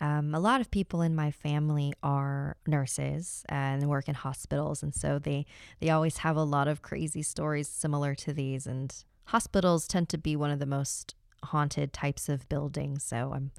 Um, 0.00 0.34
a 0.34 0.40
lot 0.40 0.60
of 0.60 0.70
people 0.70 1.02
in 1.02 1.14
my 1.14 1.30
family 1.30 1.92
are 2.02 2.56
nurses 2.66 3.44
and 3.48 3.88
work 3.88 4.08
in 4.08 4.14
hospitals, 4.14 4.82
and 4.82 4.94
so 4.94 5.18
they 5.18 5.46
they 5.80 5.90
always 5.90 6.18
have 6.18 6.36
a 6.36 6.42
lot 6.42 6.68
of 6.68 6.82
crazy 6.82 7.22
stories 7.22 7.68
similar 7.68 8.14
to 8.16 8.32
these. 8.32 8.66
And 8.66 8.94
hospitals 9.26 9.86
tend 9.86 10.08
to 10.10 10.18
be 10.18 10.36
one 10.36 10.50
of 10.50 10.58
the 10.58 10.66
most 10.66 11.14
haunted 11.44 11.92
types 11.92 12.28
of 12.28 12.48
buildings, 12.48 13.02
so 13.02 13.32
I'm 13.34 13.50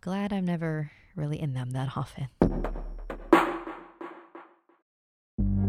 glad 0.00 0.32
I'm 0.32 0.44
never 0.44 0.90
really 1.14 1.40
in 1.40 1.54
them 1.54 1.70
that 1.70 1.90
often. 1.96 2.28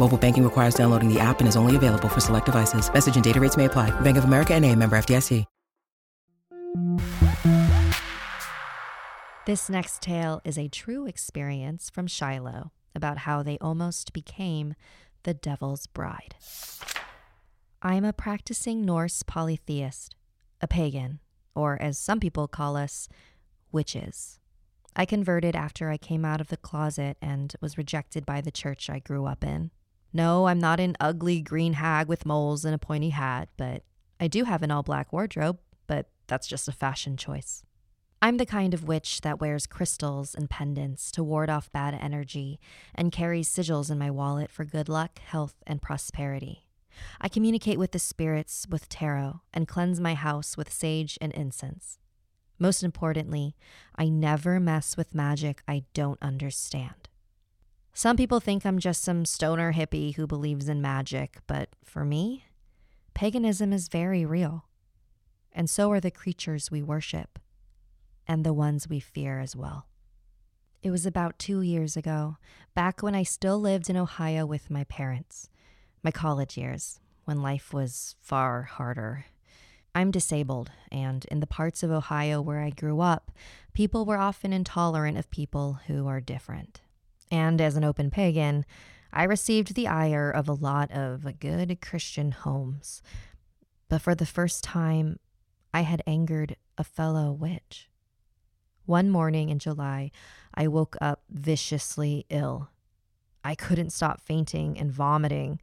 Mobile 0.00 0.16
banking 0.16 0.44
requires 0.44 0.74
downloading 0.74 1.12
the 1.12 1.20
app 1.20 1.40
and 1.40 1.48
is 1.48 1.56
only 1.56 1.76
available 1.76 2.08
for 2.08 2.20
select 2.20 2.46
devices. 2.46 2.90
Message 2.90 3.16
and 3.16 3.24
data 3.24 3.38
rates 3.38 3.58
may 3.58 3.66
apply. 3.66 3.90
Bank 4.00 4.16
of 4.16 4.24
America 4.24 4.54
and 4.54 4.64
a 4.64 4.74
member 4.74 4.96
FDIC. 4.96 5.44
This 9.46 9.68
next 9.68 10.00
tale 10.00 10.40
is 10.44 10.56
a 10.56 10.68
true 10.68 11.06
experience 11.06 11.90
from 11.90 12.06
Shiloh 12.06 12.70
about 12.94 13.18
how 13.18 13.42
they 13.42 13.58
almost 13.58 14.12
became 14.12 14.74
the 15.24 15.34
devil's 15.34 15.86
bride. 15.86 16.36
I'm 17.82 18.04
a 18.04 18.12
practicing 18.12 18.84
Norse 18.84 19.22
polytheist, 19.22 20.14
a 20.62 20.68
pagan, 20.68 21.20
or 21.54 21.76
as 21.82 21.98
some 21.98 22.20
people 22.20 22.48
call 22.48 22.76
us, 22.76 23.08
witches. 23.72 24.38
I 24.94 25.04
converted 25.04 25.56
after 25.56 25.90
I 25.90 25.96
came 25.96 26.24
out 26.24 26.40
of 26.40 26.48
the 26.48 26.56
closet 26.56 27.16
and 27.20 27.54
was 27.60 27.76
rejected 27.76 28.24
by 28.24 28.40
the 28.40 28.50
church 28.50 28.88
I 28.88 28.98
grew 29.00 29.26
up 29.26 29.44
in. 29.44 29.70
No, 30.12 30.46
I'm 30.46 30.58
not 30.58 30.80
an 30.80 30.96
ugly 30.98 31.40
green 31.40 31.74
hag 31.74 32.08
with 32.08 32.26
moles 32.26 32.64
and 32.64 32.74
a 32.74 32.78
pointy 32.78 33.10
hat, 33.10 33.48
but 33.56 33.84
I 34.18 34.28
do 34.28 34.44
have 34.44 34.62
an 34.62 34.70
all 34.70 34.82
black 34.82 35.12
wardrobe, 35.12 35.58
but 35.86 36.10
that's 36.26 36.46
just 36.46 36.68
a 36.68 36.72
fashion 36.72 37.16
choice. 37.16 37.62
I'm 38.22 38.36
the 38.36 38.46
kind 38.46 38.74
of 38.74 38.84
witch 38.84 39.22
that 39.22 39.40
wears 39.40 39.66
crystals 39.66 40.34
and 40.34 40.50
pendants 40.50 41.10
to 41.12 41.24
ward 41.24 41.48
off 41.48 41.72
bad 41.72 41.94
energy 41.94 42.60
and 42.94 43.12
carries 43.12 43.48
sigils 43.48 43.90
in 43.90 43.98
my 43.98 44.10
wallet 44.10 44.50
for 44.50 44.64
good 44.64 44.90
luck, 44.90 45.20
health, 45.20 45.54
and 45.66 45.80
prosperity. 45.80 46.66
I 47.20 47.28
communicate 47.28 47.78
with 47.78 47.92
the 47.92 47.98
spirits 47.98 48.66
with 48.68 48.90
tarot 48.90 49.40
and 49.54 49.66
cleanse 49.66 50.00
my 50.00 50.14
house 50.14 50.56
with 50.56 50.72
sage 50.72 51.16
and 51.20 51.32
incense. 51.32 51.98
Most 52.58 52.82
importantly, 52.82 53.56
I 53.96 54.10
never 54.10 54.60
mess 54.60 54.96
with 54.96 55.14
magic 55.14 55.62
I 55.66 55.84
don't 55.94 56.18
understand. 56.20 57.09
Some 58.00 58.16
people 58.16 58.40
think 58.40 58.64
I'm 58.64 58.78
just 58.78 59.02
some 59.02 59.26
stoner 59.26 59.74
hippie 59.74 60.14
who 60.14 60.26
believes 60.26 60.70
in 60.70 60.80
magic, 60.80 61.40
but 61.46 61.68
for 61.84 62.02
me, 62.02 62.46
paganism 63.12 63.74
is 63.74 63.88
very 63.88 64.24
real. 64.24 64.64
And 65.52 65.68
so 65.68 65.92
are 65.92 66.00
the 66.00 66.10
creatures 66.10 66.70
we 66.70 66.82
worship, 66.82 67.38
and 68.26 68.42
the 68.42 68.54
ones 68.54 68.88
we 68.88 69.00
fear 69.00 69.38
as 69.38 69.54
well. 69.54 69.86
It 70.82 70.90
was 70.90 71.04
about 71.04 71.38
two 71.38 71.60
years 71.60 71.94
ago, 71.94 72.38
back 72.74 73.02
when 73.02 73.14
I 73.14 73.22
still 73.22 73.60
lived 73.60 73.90
in 73.90 73.98
Ohio 73.98 74.46
with 74.46 74.70
my 74.70 74.84
parents, 74.84 75.50
my 76.02 76.10
college 76.10 76.56
years, 76.56 77.00
when 77.26 77.42
life 77.42 77.74
was 77.74 78.16
far 78.22 78.62
harder 78.62 79.26
I'm 79.94 80.10
disabled, 80.10 80.70
and 80.90 81.26
in 81.26 81.40
the 81.40 81.46
parts 81.46 81.82
of 81.82 81.90
Ohio 81.90 82.40
where 82.40 82.60
I 82.60 82.70
grew 82.70 83.02
up, 83.02 83.30
people 83.74 84.06
were 84.06 84.16
often 84.16 84.54
intolerant 84.54 85.18
of 85.18 85.30
people 85.30 85.80
who 85.86 86.06
are 86.06 86.22
different. 86.22 86.80
And 87.30 87.60
as 87.60 87.76
an 87.76 87.84
open 87.84 88.10
pagan, 88.10 88.64
I 89.12 89.24
received 89.24 89.74
the 89.74 89.88
ire 89.88 90.30
of 90.30 90.48
a 90.48 90.52
lot 90.52 90.90
of 90.90 91.38
good 91.40 91.80
Christian 91.80 92.32
homes. 92.32 93.02
But 93.88 94.02
for 94.02 94.14
the 94.14 94.26
first 94.26 94.62
time, 94.62 95.18
I 95.72 95.82
had 95.82 96.02
angered 96.06 96.56
a 96.78 96.84
fellow 96.84 97.32
witch. 97.32 97.88
One 98.86 99.10
morning 99.10 99.50
in 99.50 99.58
July, 99.58 100.10
I 100.54 100.66
woke 100.66 100.96
up 101.00 101.22
viciously 101.28 102.26
ill. 102.28 102.70
I 103.44 103.54
couldn't 103.54 103.90
stop 103.90 104.20
fainting 104.20 104.78
and 104.78 104.92
vomiting. 104.92 105.60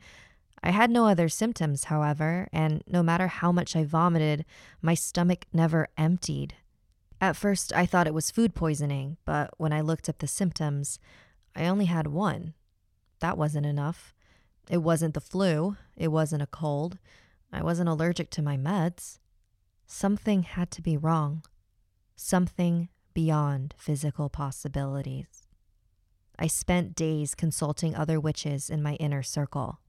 I 0.64 0.72
had 0.72 0.90
no 0.90 1.08
other 1.08 1.30
symptoms, 1.30 1.86
however, 1.86 2.48
and 2.52 2.84
no 2.88 3.04
matter 3.04 3.28
how 3.28 3.52
much 3.52 3.76
I 3.76 3.84
vomited, 3.84 4.46
my 4.82 4.94
stomach 4.94 5.46
never 5.54 5.88
emptied. 5.98 6.56
At 7.20 7.36
first, 7.36 7.74
I 7.74 7.86
thought 7.86 8.08
it 8.08 8.14
was 8.14 8.32
food 8.32 8.56
poisoning, 8.56 9.18
but 9.26 9.52
when 9.58 9.74
I 9.74 9.82
looked 9.82 10.10
up 10.10 10.20
the 10.20 10.28
symptoms, 10.28 11.00
I 11.58 11.68
only 11.68 11.86
had 11.86 12.08
one. 12.08 12.54
That 13.20 13.38
wasn't 13.38 13.66
enough. 13.66 14.14
It 14.70 14.78
wasn't 14.78 15.16
the 15.16 15.22
flu, 15.22 15.76
it 15.96 16.10
wasn't 16.10 16.44
a 16.44 16.48
cold, 16.48 17.00
I 17.52 17.64
wasn't 17.64 17.90
allergic 17.90 18.30
to 18.32 18.42
my 18.42 18.58
meds. 18.58 19.20
Something 19.88 20.44
had 20.44 20.70
to 20.72 20.82
be 20.82 20.98
wrong. 20.98 21.44
Something 22.16 22.90
beyond 23.14 23.74
physical 23.78 24.30
possibilities. 24.30 25.48
I 26.38 26.48
spent 26.48 26.96
days 26.96 27.34
consulting 27.34 27.96
other 27.96 28.20
witches 28.20 28.70
in 28.70 28.84
my 28.84 28.94
inner 28.96 29.24
circle. 29.24 29.80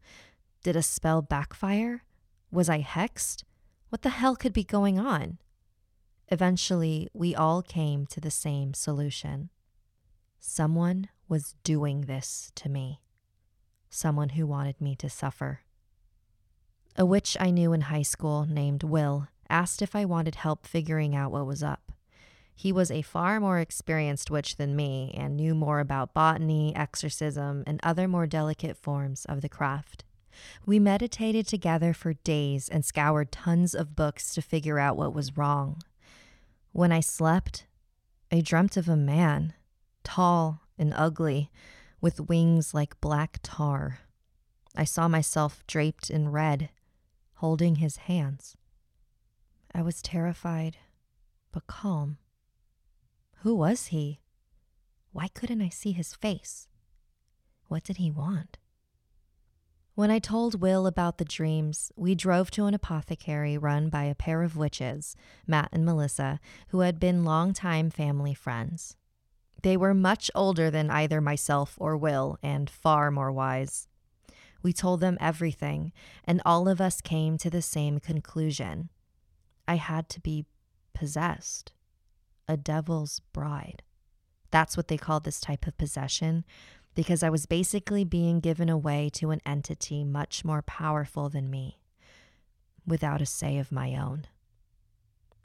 Did 0.62 0.76
a 0.76 0.82
spell 0.82 1.20
backfire? 1.20 2.04
Was 2.50 2.70
I 2.70 2.80
hexed? 2.80 3.42
What 3.90 4.02
the 4.02 4.10
hell 4.10 4.36
could 4.36 4.52
be 4.52 4.64
going 4.64 4.98
on? 4.98 5.38
Eventually, 6.28 7.08
we 7.12 7.34
all 7.34 7.60
came 7.60 8.06
to 8.06 8.20
the 8.20 8.30
same 8.30 8.72
solution. 8.72 9.50
Someone 10.40 11.08
was 11.28 11.54
doing 11.64 12.02
this 12.02 12.52
to 12.56 12.68
me. 12.68 13.00
Someone 13.90 14.30
who 14.30 14.46
wanted 14.46 14.80
me 14.80 14.94
to 14.96 15.10
suffer. 15.10 15.60
A 16.96 17.06
witch 17.06 17.36
I 17.38 17.50
knew 17.50 17.72
in 17.72 17.82
high 17.82 18.02
school 18.02 18.44
named 18.44 18.82
Will 18.82 19.28
asked 19.48 19.82
if 19.82 19.94
I 19.94 20.04
wanted 20.04 20.36
help 20.36 20.66
figuring 20.66 21.14
out 21.14 21.32
what 21.32 21.46
was 21.46 21.62
up. 21.62 21.92
He 22.54 22.72
was 22.72 22.90
a 22.90 23.02
far 23.02 23.38
more 23.38 23.60
experienced 23.60 24.32
witch 24.32 24.56
than 24.56 24.74
me 24.74 25.14
and 25.16 25.36
knew 25.36 25.54
more 25.54 25.78
about 25.78 26.12
botany, 26.12 26.74
exorcism, 26.74 27.62
and 27.66 27.78
other 27.82 28.08
more 28.08 28.26
delicate 28.26 28.76
forms 28.76 29.24
of 29.26 29.42
the 29.42 29.48
craft. 29.48 30.04
We 30.66 30.78
meditated 30.78 31.46
together 31.46 31.92
for 31.92 32.14
days 32.14 32.68
and 32.68 32.84
scoured 32.84 33.30
tons 33.30 33.74
of 33.74 33.94
books 33.94 34.34
to 34.34 34.42
figure 34.42 34.78
out 34.78 34.96
what 34.96 35.14
was 35.14 35.36
wrong. 35.36 35.82
When 36.72 36.90
I 36.90 37.00
slept, 37.00 37.66
I 38.30 38.40
dreamt 38.40 38.76
of 38.76 38.88
a 38.88 38.96
man, 38.96 39.54
tall 40.08 40.62
and 40.78 40.94
ugly, 40.96 41.50
with 42.00 42.30
wings 42.30 42.72
like 42.72 42.98
black 42.98 43.38
tar. 43.42 43.98
I 44.74 44.84
saw 44.84 45.06
myself 45.06 45.62
draped 45.66 46.08
in 46.08 46.30
red, 46.30 46.70
holding 47.34 47.74
his 47.74 47.98
hands. 48.08 48.56
I 49.74 49.82
was 49.82 50.00
terrified, 50.00 50.78
but 51.52 51.66
calm. 51.66 52.16
Who 53.42 53.54
was 53.54 53.88
he? 53.88 54.20
Why 55.12 55.28
couldn't 55.28 55.60
I 55.60 55.68
see 55.68 55.92
his 55.92 56.14
face? 56.14 56.68
What 57.66 57.84
did 57.84 57.98
he 57.98 58.10
want? 58.10 58.56
When 59.94 60.10
I 60.10 60.20
told 60.20 60.62
Will 60.62 60.86
about 60.86 61.18
the 61.18 61.24
dreams, 61.26 61.92
we 61.96 62.14
drove 62.14 62.50
to 62.52 62.64
an 62.64 62.72
apothecary 62.72 63.58
run 63.58 63.90
by 63.90 64.04
a 64.04 64.14
pair 64.14 64.42
of 64.42 64.56
witches, 64.56 65.16
Matt 65.46 65.68
and 65.70 65.84
Melissa, 65.84 66.40
who 66.68 66.80
had 66.80 66.98
been 66.98 67.26
longtime 67.26 67.90
family 67.90 68.32
friends. 68.32 68.96
They 69.62 69.76
were 69.76 69.94
much 69.94 70.30
older 70.34 70.70
than 70.70 70.90
either 70.90 71.20
myself 71.20 71.74
or 71.78 71.96
Will 71.96 72.38
and 72.42 72.70
far 72.70 73.10
more 73.10 73.32
wise. 73.32 73.88
We 74.62 74.72
told 74.72 75.00
them 75.00 75.18
everything, 75.20 75.92
and 76.24 76.42
all 76.44 76.68
of 76.68 76.80
us 76.80 77.00
came 77.00 77.38
to 77.38 77.50
the 77.50 77.62
same 77.62 78.00
conclusion. 78.00 78.90
I 79.66 79.76
had 79.76 80.08
to 80.10 80.20
be 80.20 80.46
possessed, 80.94 81.72
a 82.48 82.56
devil's 82.56 83.20
bride. 83.32 83.82
That's 84.50 84.76
what 84.76 84.88
they 84.88 84.96
called 84.96 85.24
this 85.24 85.40
type 85.40 85.66
of 85.66 85.76
possession, 85.76 86.44
because 86.94 87.22
I 87.22 87.30
was 87.30 87.46
basically 87.46 88.04
being 88.04 88.40
given 88.40 88.68
away 88.68 89.10
to 89.14 89.30
an 89.30 89.40
entity 89.46 90.04
much 90.04 90.44
more 90.44 90.62
powerful 90.62 91.28
than 91.28 91.50
me, 91.50 91.80
without 92.86 93.22
a 93.22 93.26
say 93.26 93.58
of 93.58 93.70
my 93.70 93.94
own. 93.94 94.26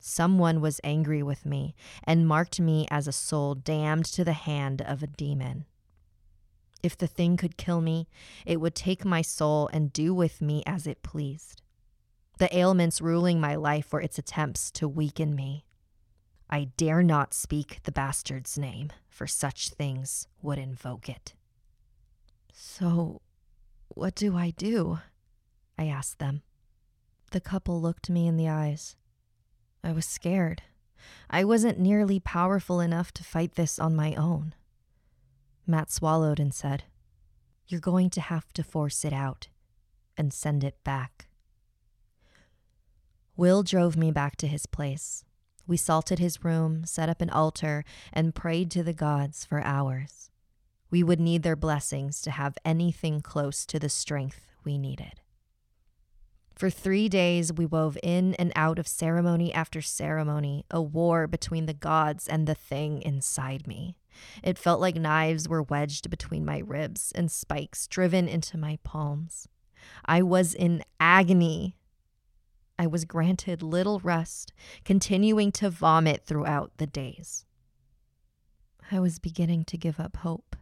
Someone 0.06 0.60
was 0.60 0.82
angry 0.84 1.24
with 1.24 1.46
me 1.46 1.76
and 2.04 2.28
marked 2.28 2.60
me 2.60 2.86
as 2.92 3.08
a 3.08 3.14
soul 3.14 3.56
damned 3.56 4.04
to 4.08 4.26
the 4.26 4.34
hand 4.34 4.82
of 4.82 5.02
a 5.02 5.08
demon. 5.08 5.64
If 6.84 6.98
the 6.98 7.08
thing 7.08 7.38
could 7.38 7.56
kill 7.56 7.80
me, 7.80 8.10
it 8.46 8.60
would 8.60 8.76
take 8.76 9.06
my 9.06 9.22
soul 9.22 9.70
and 9.72 9.94
do 9.94 10.14
with 10.14 10.42
me 10.42 10.62
as 10.66 10.88
it 10.88 11.04
pleased. 11.04 11.62
The 12.38 12.54
ailments 12.54 13.00
ruling 13.00 13.40
my 13.40 13.56
life 13.56 13.94
were 13.94 14.02
its 14.02 14.20
attempts 14.20 14.72
to 14.72 14.90
weaken 14.90 15.36
me. 15.36 15.64
I 16.50 16.66
dare 16.76 17.02
not 17.02 17.34
speak 17.34 17.80
the 17.84 17.94
bastard's 17.94 18.58
name, 18.58 18.92
for 19.08 19.26
such 19.26 19.70
things 19.70 20.28
would 20.42 20.58
invoke 20.58 21.08
it. 21.08 21.34
So, 22.52 23.22
what 23.88 24.16
do 24.16 24.36
I 24.36 24.50
do? 24.50 25.00
I 25.78 25.86
asked 25.86 26.20
them. 26.20 26.42
The 27.32 27.40
couple 27.40 27.82
looked 27.82 28.10
me 28.10 28.28
in 28.28 28.36
the 28.36 28.50
eyes. 28.50 28.98
I 29.84 29.92
was 29.92 30.06
scared. 30.06 30.62
I 31.30 31.44
wasn't 31.44 31.80
nearly 31.80 32.20
powerful 32.20 32.80
enough 32.80 33.12
to 33.14 33.24
fight 33.24 33.56
this 33.56 33.80
on 33.80 33.96
my 33.96 34.16
own. 34.16 34.54
Matt 35.68 35.92
swallowed 35.92 36.40
and 36.40 36.54
said, 36.54 36.84
You're 37.68 37.82
going 37.82 38.10
to 38.12 38.22
have 38.22 38.54
to 38.54 38.64
force 38.64 39.04
it 39.04 39.14
out 39.14 39.48
and 40.18 40.34
send 40.34 40.64
it 40.64 40.84
back. 40.84 41.28
Will 43.36 43.64
drove 43.64 43.98
me 43.98 44.12
back 44.12 44.36
to 44.38 44.48
his 44.48 44.66
place. 44.66 45.26
We 45.66 45.78
salted 45.78 46.20
his 46.20 46.44
room, 46.44 46.86
set 46.86 47.10
up 47.10 47.22
an 47.22 47.30
altar, 47.30 47.84
and 48.12 48.36
prayed 48.36 48.70
to 48.72 48.84
the 48.84 48.94
gods 48.94 49.46
for 49.46 49.62
hours. 49.62 50.30
We 50.92 51.04
would 51.04 51.20
need 51.20 51.42
their 51.42 51.56
blessings 51.56 52.22
to 52.22 52.32
have 52.32 52.58
anything 52.64 53.22
close 53.22 53.66
to 53.66 53.80
the 53.80 53.90
strength 53.90 54.46
we 54.64 54.78
needed. 54.78 55.23
For 56.64 56.70
three 56.70 57.10
days, 57.10 57.52
we 57.52 57.66
wove 57.66 57.98
in 58.02 58.36
and 58.36 58.54
out 58.56 58.80
of 58.80 58.88
ceremony 58.88 59.54
after 59.54 59.82
ceremony, 59.82 60.64
a 60.72 60.82
war 60.82 61.28
between 61.28 61.66
the 61.66 61.74
gods 61.74 62.26
and 62.26 62.48
the 62.48 62.56
thing 62.56 63.02
inside 63.02 63.68
me. 63.68 63.98
It 64.42 64.58
felt 64.58 64.80
like 64.80 64.96
knives 64.96 65.50
were 65.50 65.64
wedged 65.64 66.10
between 66.10 66.46
my 66.46 66.60
ribs 66.60 67.12
and 67.16 67.30
spikes 67.30 67.86
driven 67.86 68.30
into 68.30 68.58
my 68.58 68.80
palms. 68.82 69.50
I 70.06 70.22
was 70.22 70.54
in 70.54 70.86
agony. 71.02 71.76
I 72.80 72.88
was 72.88 73.04
granted 73.04 73.62
little 73.62 74.00
rest, 74.00 74.54
continuing 74.86 75.52
to 75.52 75.70
vomit 75.70 76.24
throughout 76.26 76.72
the 76.78 76.88
days. 76.88 77.44
I 78.90 79.02
was 79.02 79.20
beginning 79.20 79.66
to 79.66 79.78
give 79.78 80.00
up 80.00 80.16
hope. 80.16 80.56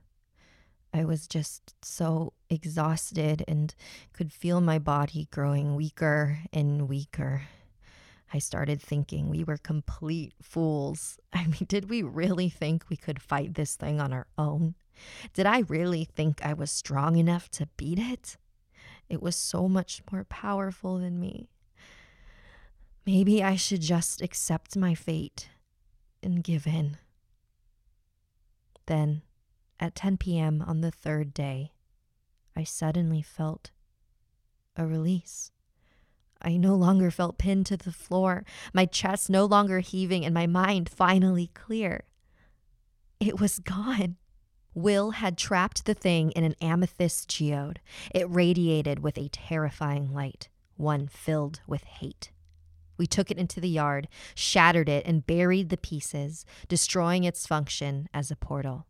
I 0.93 1.05
was 1.05 1.27
just 1.27 1.73
so 1.83 2.33
exhausted 2.49 3.43
and 3.47 3.73
could 4.13 4.33
feel 4.33 4.59
my 4.59 4.77
body 4.77 5.27
growing 5.31 5.75
weaker 5.75 6.39
and 6.51 6.89
weaker. 6.89 7.43
I 8.33 8.39
started 8.39 8.81
thinking 8.81 9.29
we 9.29 9.43
were 9.43 9.57
complete 9.57 10.33
fools. 10.41 11.17
I 11.33 11.45
mean, 11.45 11.65
did 11.67 11.89
we 11.89 12.01
really 12.01 12.49
think 12.49 12.85
we 12.89 12.97
could 12.97 13.21
fight 13.21 13.53
this 13.53 13.75
thing 13.75 14.01
on 14.01 14.11
our 14.11 14.27
own? 14.37 14.75
Did 15.33 15.45
I 15.45 15.59
really 15.59 16.03
think 16.03 16.45
I 16.45 16.53
was 16.53 16.71
strong 16.71 17.15
enough 17.17 17.49
to 17.51 17.67
beat 17.77 17.99
it? 17.99 18.37
It 19.09 19.21
was 19.21 19.35
so 19.35 19.67
much 19.67 20.01
more 20.11 20.23
powerful 20.25 20.99
than 20.99 21.19
me. 21.19 21.49
Maybe 23.05 23.43
I 23.43 23.55
should 23.55 23.81
just 23.81 24.21
accept 24.21 24.77
my 24.77 24.93
fate 24.93 25.49
and 26.21 26.43
give 26.43 26.67
in. 26.67 26.97
Then 28.85 29.23
at 29.81 29.95
10 29.95 30.17
p.m. 30.17 30.63
on 30.65 30.81
the 30.81 30.91
third 30.91 31.33
day, 31.33 31.73
I 32.55 32.63
suddenly 32.63 33.23
felt 33.23 33.71
a 34.77 34.85
release. 34.85 35.51
I 36.41 36.57
no 36.57 36.75
longer 36.75 37.11
felt 37.11 37.37
pinned 37.37 37.65
to 37.67 37.77
the 37.77 37.91
floor, 37.91 38.45
my 38.73 38.85
chest 38.85 39.29
no 39.29 39.45
longer 39.45 39.79
heaving, 39.79 40.23
and 40.23 40.33
my 40.33 40.47
mind 40.47 40.87
finally 40.87 41.49
clear. 41.53 42.03
It 43.19 43.39
was 43.39 43.59
gone. 43.59 44.17
Will 44.73 45.11
had 45.11 45.37
trapped 45.37 45.85
the 45.85 45.93
thing 45.93 46.31
in 46.31 46.43
an 46.43 46.55
amethyst 46.61 47.27
geode. 47.29 47.81
It 48.13 48.29
radiated 48.29 48.99
with 48.99 49.17
a 49.17 49.29
terrifying 49.29 50.13
light, 50.13 50.47
one 50.77 51.07
filled 51.07 51.61
with 51.67 51.83
hate. 51.83 52.31
We 52.97 53.07
took 53.07 53.31
it 53.31 53.37
into 53.37 53.59
the 53.59 53.69
yard, 53.69 54.07
shattered 54.35 54.87
it, 54.87 55.05
and 55.05 55.25
buried 55.25 55.69
the 55.69 55.77
pieces, 55.77 56.45
destroying 56.67 57.23
its 57.23 57.47
function 57.47 58.07
as 58.13 58.31
a 58.31 58.35
portal. 58.35 58.85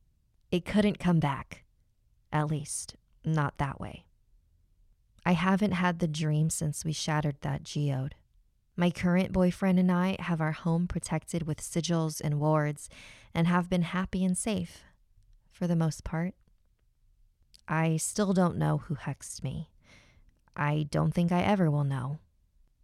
It 0.52 0.66
couldn't 0.66 1.00
come 1.00 1.20
back. 1.20 1.64
At 2.32 2.48
least, 2.48 2.96
not 3.24 3.58
that 3.58 3.80
way. 3.80 4.06
I 5.26 5.32
haven't 5.32 5.72
had 5.72 6.00
the 6.00 6.08
dream 6.08 6.50
since 6.50 6.84
we 6.84 6.92
shattered 6.92 7.38
that 7.42 7.64
geode. 7.64 8.16
My 8.76 8.90
current 8.90 9.32
boyfriend 9.32 9.80
and 9.80 9.92
I 9.92 10.18
have 10.20 10.42
our 10.42 10.52
home 10.52 10.88
protected 10.88 11.48
with 11.48 11.62
sigils 11.62 12.20
and 12.22 12.40
wards 12.40 12.90
and 13.34 13.48
have 13.48 13.70
been 13.70 13.84
happy 13.84 14.26
and 14.26 14.38
safe, 14.38 14.84
for 15.52 15.68
the 15.68 15.76
most 15.76 16.04
part. 16.04 16.34
I 17.68 17.98
still 17.98 18.34
don't 18.34 18.58
know 18.58 18.80
who 18.80 18.96
hexed 18.96 19.44
me. 19.44 19.70
I 20.56 20.88
don't 20.90 21.14
think 21.14 21.32
I 21.32 21.42
ever 21.42 21.72
will 21.72 21.86
know. 21.86 22.20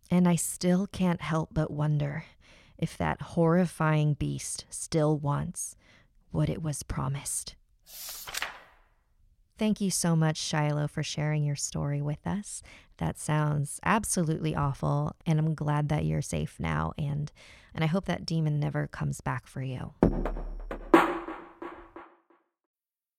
And 0.09 0.27
I 0.27 0.35
still 0.35 0.87
can't 0.87 1.21
help 1.21 1.49
but 1.51 1.71
wonder 1.71 2.23
if 2.77 2.97
that 2.97 3.21
horrifying 3.21 4.13
beast 4.13 4.65
still 4.69 5.17
wants 5.17 5.75
what 6.37 6.49
it 6.49 6.61
was 6.61 6.83
promised. 6.83 7.55
Thank 9.57 9.81
you 9.81 9.89
so 9.89 10.15
much, 10.15 10.37
Shiloh, 10.37 10.87
for 10.87 11.01
sharing 11.01 11.43
your 11.43 11.55
story 11.55 11.99
with 11.99 12.27
us. 12.27 12.61
That 12.97 13.17
sounds 13.17 13.79
absolutely 13.83 14.55
awful, 14.55 15.15
and 15.25 15.39
I'm 15.39 15.55
glad 15.55 15.89
that 15.89 16.05
you're 16.05 16.21
safe 16.21 16.59
now, 16.59 16.93
and, 16.95 17.31
and 17.73 17.83
I 17.83 17.87
hope 17.87 18.05
that 18.05 18.23
demon 18.23 18.59
never 18.59 18.85
comes 18.85 19.19
back 19.19 19.47
for 19.47 19.63
you. 19.63 19.95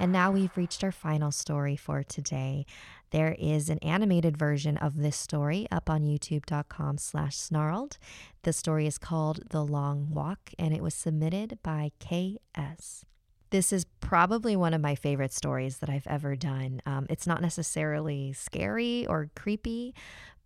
And 0.00 0.12
now 0.12 0.30
we've 0.30 0.56
reached 0.56 0.82
our 0.82 0.92
final 0.92 1.30
story 1.30 1.76
for 1.76 2.02
today. 2.02 2.64
There 3.10 3.36
is 3.38 3.68
an 3.68 3.78
animated 3.80 4.34
version 4.34 4.78
of 4.78 4.96
this 4.96 5.14
story 5.14 5.66
up 5.70 5.90
on 5.90 6.04
youtube.com 6.04 6.96
slash 6.96 7.36
snarled. 7.36 7.98
The 8.42 8.54
story 8.54 8.86
is 8.86 8.96
called 8.96 9.42
The 9.50 9.62
Long 9.62 10.08
Walk, 10.10 10.52
and 10.58 10.72
it 10.72 10.82
was 10.82 10.94
submitted 10.94 11.58
by 11.62 11.92
KS. 12.00 13.04
This 13.50 13.74
is 13.74 13.84
probably 14.00 14.56
one 14.56 14.72
of 14.72 14.80
my 14.80 14.94
favorite 14.94 15.34
stories 15.34 15.76
that 15.78 15.90
I've 15.90 16.06
ever 16.06 16.34
done. 16.34 16.80
Um, 16.86 17.04
it's 17.10 17.26
not 17.26 17.42
necessarily 17.42 18.32
scary 18.32 19.06
or 19.06 19.30
creepy, 19.36 19.94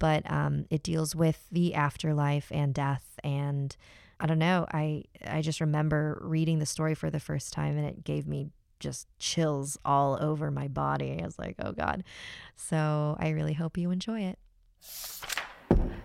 but 0.01 0.29
um, 0.29 0.67
it 0.69 0.83
deals 0.83 1.15
with 1.15 1.47
the 1.53 1.77
afterlife 1.77 2.49
and 2.51 2.75
death 2.75 3.21
and 3.23 3.77
I 4.19 4.27
don't 4.27 4.39
know. 4.39 4.65
I 4.73 5.05
I 5.27 5.43
just 5.43 5.61
remember 5.61 6.19
reading 6.23 6.61
the 6.61 6.67
story 6.67 6.95
for 6.95 7.11
the 7.11 7.21
first 7.21 7.53
time 7.53 7.77
and 7.77 7.87
it 7.87 8.05
gave 8.05 8.27
me 8.27 8.49
just 8.85 9.09
chills 9.19 9.79
all 9.83 10.19
over 10.21 10.51
my 10.51 10.69
body. 10.69 11.19
I 11.21 11.25
was 11.25 11.39
like, 11.39 11.57
oh 11.59 11.73
God. 11.73 12.05
So 12.55 13.17
I 13.19 13.31
really 13.31 13.55
hope 13.55 13.79
you 13.79 13.91
enjoy 13.91 14.21
it. 14.21 14.39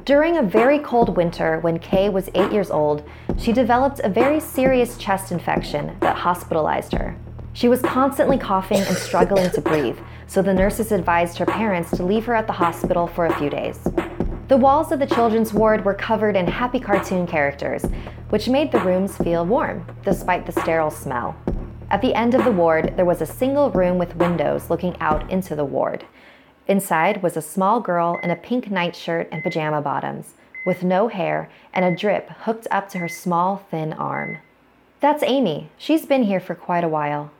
During 0.05 0.37
a 0.37 0.41
very 0.41 0.79
cold 0.79 1.17
winter, 1.17 1.59
when 1.59 1.77
Kay 1.77 2.07
was 2.07 2.29
eight 2.33 2.53
years 2.53 2.71
old, 2.71 3.03
she 3.37 3.51
developed 3.51 3.99
a 3.99 4.09
very 4.09 4.39
serious 4.39 4.97
chest 4.97 5.33
infection 5.33 5.97
that 5.99 6.15
hospitalized 6.15 6.93
her. 6.93 7.17
She 7.51 7.67
was 7.67 7.81
constantly 7.81 8.37
coughing 8.37 8.79
and 8.79 8.95
struggling 8.95 9.51
to 9.51 9.61
breathe, 9.61 9.97
so 10.25 10.41
the 10.41 10.53
nurses 10.53 10.93
advised 10.93 11.37
her 11.37 11.45
parents 11.45 11.91
to 11.97 12.05
leave 12.05 12.25
her 12.25 12.33
at 12.33 12.47
the 12.47 12.53
hospital 12.53 13.07
for 13.07 13.25
a 13.25 13.37
few 13.37 13.49
days. 13.49 13.77
The 14.47 14.57
walls 14.57 14.93
of 14.93 14.99
the 14.99 15.05
children's 15.05 15.53
ward 15.53 15.83
were 15.83 15.93
covered 15.93 16.37
in 16.37 16.47
happy 16.47 16.79
cartoon 16.79 17.27
characters, 17.27 17.83
which 18.29 18.47
made 18.47 18.71
the 18.71 18.79
rooms 18.79 19.17
feel 19.17 19.45
warm, 19.45 19.85
despite 20.03 20.45
the 20.45 20.53
sterile 20.53 20.89
smell. 20.89 21.35
At 21.91 22.01
the 22.01 22.13
end 22.13 22.35
of 22.35 22.43
the 22.43 22.51
ward, 22.51 22.93
there 22.95 23.05
was 23.05 23.19
a 23.19 23.25
single 23.25 23.71
room 23.71 23.97
with 23.97 24.15
windows 24.15 24.69
looking 24.69 24.95
out 24.99 25.27
into 25.31 25.55
the 25.55 25.65
ward. 25.65 26.05
Inside 26.67 27.23
was 27.23 27.35
a 27.35 27.41
small 27.41 27.79
girl 27.79 28.19
in 28.21 28.29
a 28.29 28.35
pink 28.35 28.69
nightshirt 28.69 29.27
and 29.31 29.41
pajama 29.41 29.81
bottoms, 29.81 30.35
with 30.67 30.83
no 30.83 31.07
hair 31.07 31.49
and 31.73 31.83
a 31.83 31.95
drip 31.95 32.29
hooked 32.41 32.67
up 32.69 32.89
to 32.89 32.99
her 32.99 33.09
small, 33.09 33.63
thin 33.71 33.93
arm. 33.93 34.37
That's 34.99 35.23
Amy. 35.23 35.71
She's 35.79 36.05
been 36.05 36.23
here 36.23 36.39
for 36.39 36.53
quite 36.53 36.83
a 36.83 36.89
while. 36.89 37.31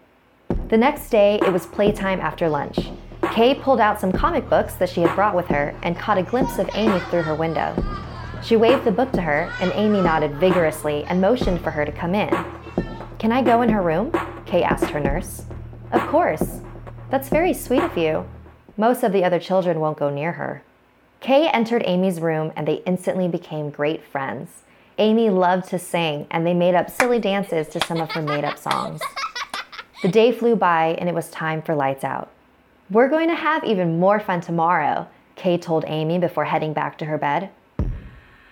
The 0.70 0.78
next 0.78 1.12
day, 1.12 1.40
it 1.46 1.54
was 1.54 1.68
playtime 1.68 2.20
after 2.20 2.50
lunch. 2.50 2.90
Kay 3.32 3.54
pulled 3.54 3.80
out 3.80 4.02
some 4.02 4.12
comic 4.12 4.50
books 4.50 4.74
that 4.76 4.90
she 4.90 5.02
had 5.02 5.14
brought 5.14 5.36
with 5.36 5.48
her 5.48 5.76
and 5.84 5.96
caught 5.96 6.18
a 6.18 6.24
glimpse 6.24 6.58
of 6.58 6.70
Amy 6.74 7.00
through 7.12 7.22
her 7.22 7.36
window. 7.36 7.76
She 8.42 8.56
waved 8.56 8.84
the 8.84 8.92
book 8.92 9.12
to 9.12 9.22
her, 9.22 9.54
and 9.62 9.72
Amy 9.76 10.02
nodded 10.02 10.36
vigorously 10.38 11.04
and 11.04 11.22
motioned 11.22 11.62
for 11.62 11.70
her 11.70 11.86
to 11.86 11.92
come 11.92 12.16
in. 12.16 12.30
Can 13.20 13.32
I 13.32 13.44
go 13.44 13.62
in 13.62 13.70
her 13.70 13.84
room? 13.84 14.12
Kay 14.50 14.64
asked 14.64 14.90
her 14.90 15.00
nurse. 15.00 15.44
Of 15.92 16.02
course. 16.08 16.62
That's 17.12 17.30
very 17.30 17.54
sweet 17.54 17.84
of 17.84 17.96
you. 17.96 18.28
Most 18.78 19.04
of 19.04 19.12
the 19.12 19.24
other 19.24 19.40
children 19.40 19.80
won't 19.80 20.00
go 20.00 20.10
near 20.10 20.32
her. 20.32 20.64
Kay 21.20 21.48
entered 21.50 21.84
Amy's 21.86 22.20
room 22.20 22.52
and 22.56 22.68
they 22.68 22.82
instantly 22.88 23.28
became 23.28 23.70
great 23.70 24.04
friends. 24.04 24.64
Amy 24.98 25.30
loved 25.30 25.70
to 25.70 25.78
sing 25.78 26.26
and 26.32 26.48
they 26.48 26.56
made 26.56 26.74
up 26.74 26.90
silly 26.90 27.20
dances 27.20 27.68
to 27.68 27.80
some 27.86 28.02
of 28.02 28.10
her 28.14 28.24
made 28.24 28.44
up 28.44 28.58
songs. 28.58 29.02
The 30.02 30.08
day 30.08 30.32
flew 30.32 30.56
by 30.56 30.96
and 31.00 31.08
it 31.08 31.14
was 31.14 31.30
time 31.30 31.62
for 31.62 31.76
lights 31.76 32.04
out. 32.04 32.32
We're 32.90 33.08
going 33.08 33.30
to 33.30 33.36
have 33.36 33.64
even 33.64 34.00
more 34.00 34.20
fun 34.20 34.42
tomorrow, 34.42 35.08
Kay 35.36 35.60
told 35.60 35.86
Amy 35.86 36.18
before 36.18 36.46
heading 36.46 36.74
back 36.74 36.98
to 36.98 37.06
her 37.06 37.20
bed. 37.20 37.52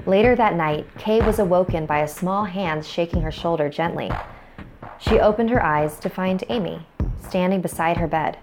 Later 0.06 0.36
that 0.36 0.54
night, 0.54 0.86
Kay 1.00 1.26
was 1.26 1.40
awoken 1.40 1.88
by 1.88 2.02
a 2.02 2.08
small 2.08 2.44
hand 2.46 2.86
shaking 2.86 3.24
her 3.24 3.32
shoulder 3.32 3.68
gently. 3.68 4.12
She 5.00 5.20
opened 5.20 5.50
her 5.52 5.64
eyes 5.64 6.00
to 6.00 6.10
find 6.10 6.44
Amy, 6.50 6.86
standing 7.22 7.62
beside 7.62 7.98
her 7.98 8.08
bed. 8.08 8.38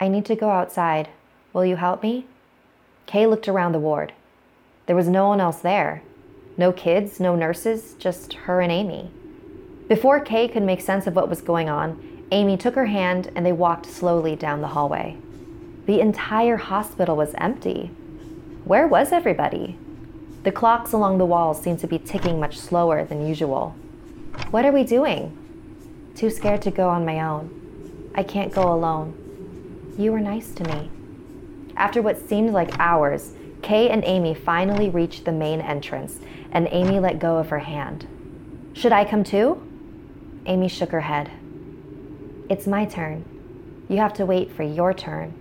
I 0.00 0.08
need 0.08 0.24
to 0.26 0.36
go 0.36 0.50
outside. 0.50 1.08
Will 1.52 1.64
you 1.64 1.76
help 1.76 2.02
me? 2.02 2.26
Kay 3.06 3.26
looked 3.26 3.48
around 3.48 3.72
the 3.72 3.78
ward. 3.78 4.12
There 4.86 4.96
was 4.96 5.08
no 5.08 5.28
one 5.28 5.40
else 5.40 5.58
there. 5.58 6.02
No 6.56 6.72
kids, 6.72 7.20
no 7.20 7.36
nurses, 7.36 7.94
just 7.98 8.32
her 8.32 8.60
and 8.60 8.72
Amy. 8.72 9.10
Before 9.88 10.20
Kay 10.20 10.48
could 10.48 10.62
make 10.62 10.80
sense 10.80 11.06
of 11.06 11.14
what 11.14 11.28
was 11.28 11.40
going 11.40 11.68
on, 11.68 12.26
Amy 12.30 12.56
took 12.56 12.74
her 12.74 12.86
hand 12.86 13.30
and 13.36 13.44
they 13.44 13.52
walked 13.52 13.86
slowly 13.86 14.34
down 14.34 14.60
the 14.60 14.68
hallway. 14.68 15.16
The 15.86 16.00
entire 16.00 16.56
hospital 16.56 17.16
was 17.16 17.34
empty. 17.38 17.90
Where 18.64 18.86
was 18.86 19.12
everybody? 19.12 19.78
The 20.42 20.52
clocks 20.52 20.92
along 20.92 21.18
the 21.18 21.26
walls 21.26 21.62
seemed 21.62 21.80
to 21.80 21.86
be 21.86 21.98
ticking 21.98 22.40
much 22.40 22.58
slower 22.58 23.04
than 23.04 23.26
usual. 23.26 23.76
What 24.50 24.64
are 24.64 24.72
we 24.72 24.84
doing? 24.84 25.36
Too 26.14 26.30
scared 26.30 26.62
to 26.62 26.70
go 26.70 26.88
on 26.88 27.04
my 27.04 27.20
own. 27.20 28.10
I 28.14 28.22
can't 28.22 28.52
go 28.52 28.72
alone. 28.72 29.94
You 29.98 30.12
were 30.12 30.20
nice 30.20 30.52
to 30.52 30.64
me. 30.64 30.90
After 31.76 32.02
what 32.02 32.28
seemed 32.28 32.50
like 32.50 32.78
hours, 32.78 33.32
Kay 33.62 33.88
and 33.88 34.04
Amy 34.04 34.34
finally 34.34 34.90
reached 34.90 35.24
the 35.24 35.32
main 35.32 35.60
entrance, 35.60 36.18
and 36.50 36.68
Amy 36.70 37.00
let 37.00 37.18
go 37.18 37.38
of 37.38 37.48
her 37.48 37.60
hand. 37.60 38.06
Should 38.74 38.92
I 38.92 39.04
come 39.04 39.24
too? 39.24 39.62
Amy 40.46 40.68
shook 40.68 40.90
her 40.90 41.02
head. 41.02 41.30
It's 42.48 42.66
my 42.66 42.84
turn. 42.84 43.24
You 43.88 43.98
have 43.98 44.12
to 44.14 44.26
wait 44.26 44.52
for 44.52 44.62
your 44.62 44.92
turn. 44.92 45.34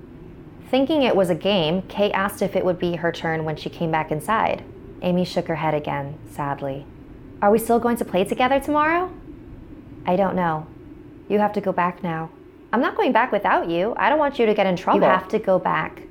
Thinking 0.70 1.04
it 1.04 1.16
was 1.16 1.30
a 1.30 1.36
game, 1.36 1.82
Kay 1.84 2.12
asked 2.12 2.42
if 2.42 2.56
it 2.56 2.64
would 2.64 2.80
be 2.80 2.96
her 2.96 3.12
turn 3.12 3.44
when 3.44 3.58
she 3.58 3.70
came 3.70 3.92
back 3.92 4.12
inside. 4.12 4.64
Amy 5.02 5.26
shook 5.26 5.48
her 5.48 5.56
head 5.56 5.74
again, 5.74 6.18
sadly. 6.30 6.86
Are 7.42 7.52
we 7.52 7.60
still 7.60 7.80
going 7.80 7.98
to 7.98 8.06
play 8.06 8.24
together 8.24 8.60
tomorrow? 8.60 9.12
I 10.06 10.16
don't 10.16 10.36
know. 10.36 10.68
You 11.30 11.40
have 11.40 11.54
to 11.54 11.62
go 11.62 11.72
back 11.72 12.04
now. 12.04 12.30
I'm 12.74 12.82
not 12.82 12.96
going 12.96 13.12
back 13.12 13.32
without 13.32 13.70
you. 13.70 13.94
I 13.98 14.10
don't 14.10 14.20
want 14.20 14.40
you 14.40 14.46
to 14.46 14.54
get 14.54 14.66
in 14.66 14.76
trouble. 14.76 15.00
You 15.00 15.06
have 15.06 15.28
to 15.30 15.40
go 15.40 15.60
back. 15.60 16.04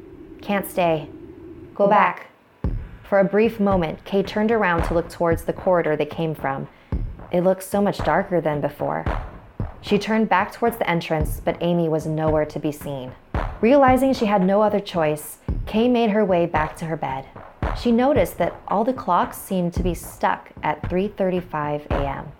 Can't 0.42 0.68
stay. 0.68 1.08
Go, 1.74 1.84
go 1.84 1.90
back. 1.90 2.30
back. 2.62 2.72
For 3.04 3.18
a 3.18 3.24
brief 3.24 3.58
moment, 3.58 4.04
Kay 4.04 4.22
turned 4.22 4.52
around 4.52 4.84
to 4.84 4.94
look 4.94 5.08
towards 5.08 5.44
the 5.44 5.52
corridor 5.52 5.96
they 5.96 6.06
came 6.06 6.34
from. 6.34 6.68
It 7.32 7.42
looked 7.42 7.62
so 7.62 7.80
much 7.80 7.98
darker 7.98 8.40
than 8.40 8.60
before. 8.60 9.04
She 9.80 9.98
turned 9.98 10.28
back 10.28 10.52
towards 10.52 10.76
the 10.76 10.88
entrance, 10.88 11.40
but 11.44 11.56
Amy 11.60 11.88
was 11.88 12.06
nowhere 12.06 12.44
to 12.44 12.58
be 12.58 12.70
seen. 12.70 13.12
Realizing 13.60 14.12
she 14.14 14.26
had 14.26 14.42
no 14.42 14.62
other 14.62 14.80
choice, 14.80 15.38
Kay 15.66 15.88
made 15.88 16.10
her 16.10 16.24
way 16.24 16.46
back 16.46 16.76
to 16.76 16.84
her 16.84 16.96
bed. 16.96 17.26
She 17.80 17.92
noticed 17.92 18.38
that 18.38 18.60
all 18.68 18.84
the 18.84 18.92
clocks 18.92 19.38
seemed 19.38 19.72
to 19.74 19.82
be 19.82 19.94
stuck 19.94 20.50
at 20.62 20.82
3:35 20.82 21.86
a.m. 21.90 22.32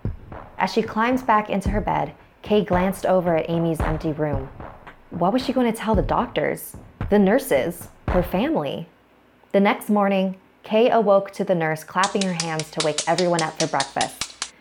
As 0.61 0.71
she 0.71 0.83
climbed 0.83 1.25
back 1.25 1.49
into 1.49 1.69
her 1.69 1.81
bed, 1.81 2.13
Kay 2.43 2.63
glanced 2.63 3.03
over 3.07 3.35
at 3.35 3.49
Amy's 3.49 3.81
empty 3.81 4.11
room. 4.11 4.47
What 5.09 5.33
was 5.33 5.43
she 5.43 5.53
going 5.53 5.71
to 5.71 5.77
tell 5.77 5.95
the 5.95 6.03
doctors, 6.03 6.77
the 7.09 7.17
nurses, 7.17 7.87
her 8.09 8.21
family? 8.21 8.87
The 9.53 9.59
next 9.59 9.89
morning, 9.89 10.35
Kay 10.61 10.91
awoke 10.91 11.31
to 11.31 11.43
the 11.43 11.55
nurse 11.55 11.83
clapping 11.83 12.21
her 12.21 12.33
hands 12.33 12.69
to 12.71 12.85
wake 12.85 13.01
everyone 13.07 13.41
up 13.41 13.59
for 13.59 13.65
breakfast. 13.65 14.53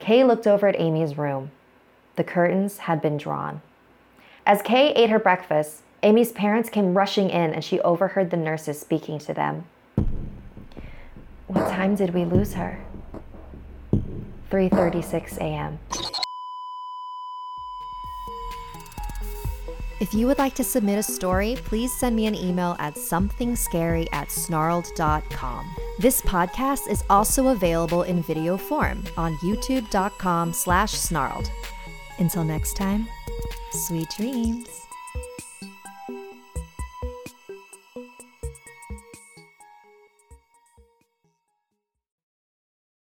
Kay 0.00 0.24
looked 0.24 0.48
over 0.48 0.66
at 0.66 0.80
Amy's 0.80 1.16
room. 1.16 1.52
The 2.16 2.24
curtains 2.24 2.78
had 2.78 3.00
been 3.00 3.16
drawn. 3.16 3.62
As 4.44 4.60
Kay 4.60 4.92
ate 4.94 5.10
her 5.10 5.20
breakfast, 5.20 5.82
Amy's 6.02 6.32
parents 6.32 6.68
came 6.68 6.98
rushing 6.98 7.30
in 7.30 7.54
and 7.54 7.62
she 7.62 7.78
overheard 7.82 8.30
the 8.30 8.36
nurses 8.36 8.80
speaking 8.80 9.20
to 9.20 9.32
them. 9.32 9.66
What 11.46 11.70
time 11.70 11.94
did 11.94 12.12
we 12.12 12.24
lose 12.24 12.54
her? 12.54 12.80
3:36 14.50 15.38
a.m. 15.38 15.78
If 20.00 20.12
you 20.12 20.26
would 20.26 20.38
like 20.38 20.54
to 20.56 20.64
submit 20.64 20.98
a 20.98 21.02
story, 21.02 21.56
please 21.64 21.92
send 21.92 22.14
me 22.14 22.26
an 22.26 22.34
email 22.34 22.76
at 22.78 22.94
somethingscary 22.94 24.06
at 24.12 24.28
snarled.com. 24.28 25.74
This 25.98 26.20
podcast 26.20 26.88
is 26.90 27.04
also 27.08 27.48
available 27.48 28.02
in 28.02 28.20
video 28.22 28.56
form 28.56 29.04
on 29.16 29.36
youtube.com 29.36 30.52
slash 30.52 30.92
snarled. 30.92 31.50
Until 32.18 32.44
next 32.44 32.76
time, 32.76 33.08
sweet 33.70 34.08
dreams. 34.16 34.83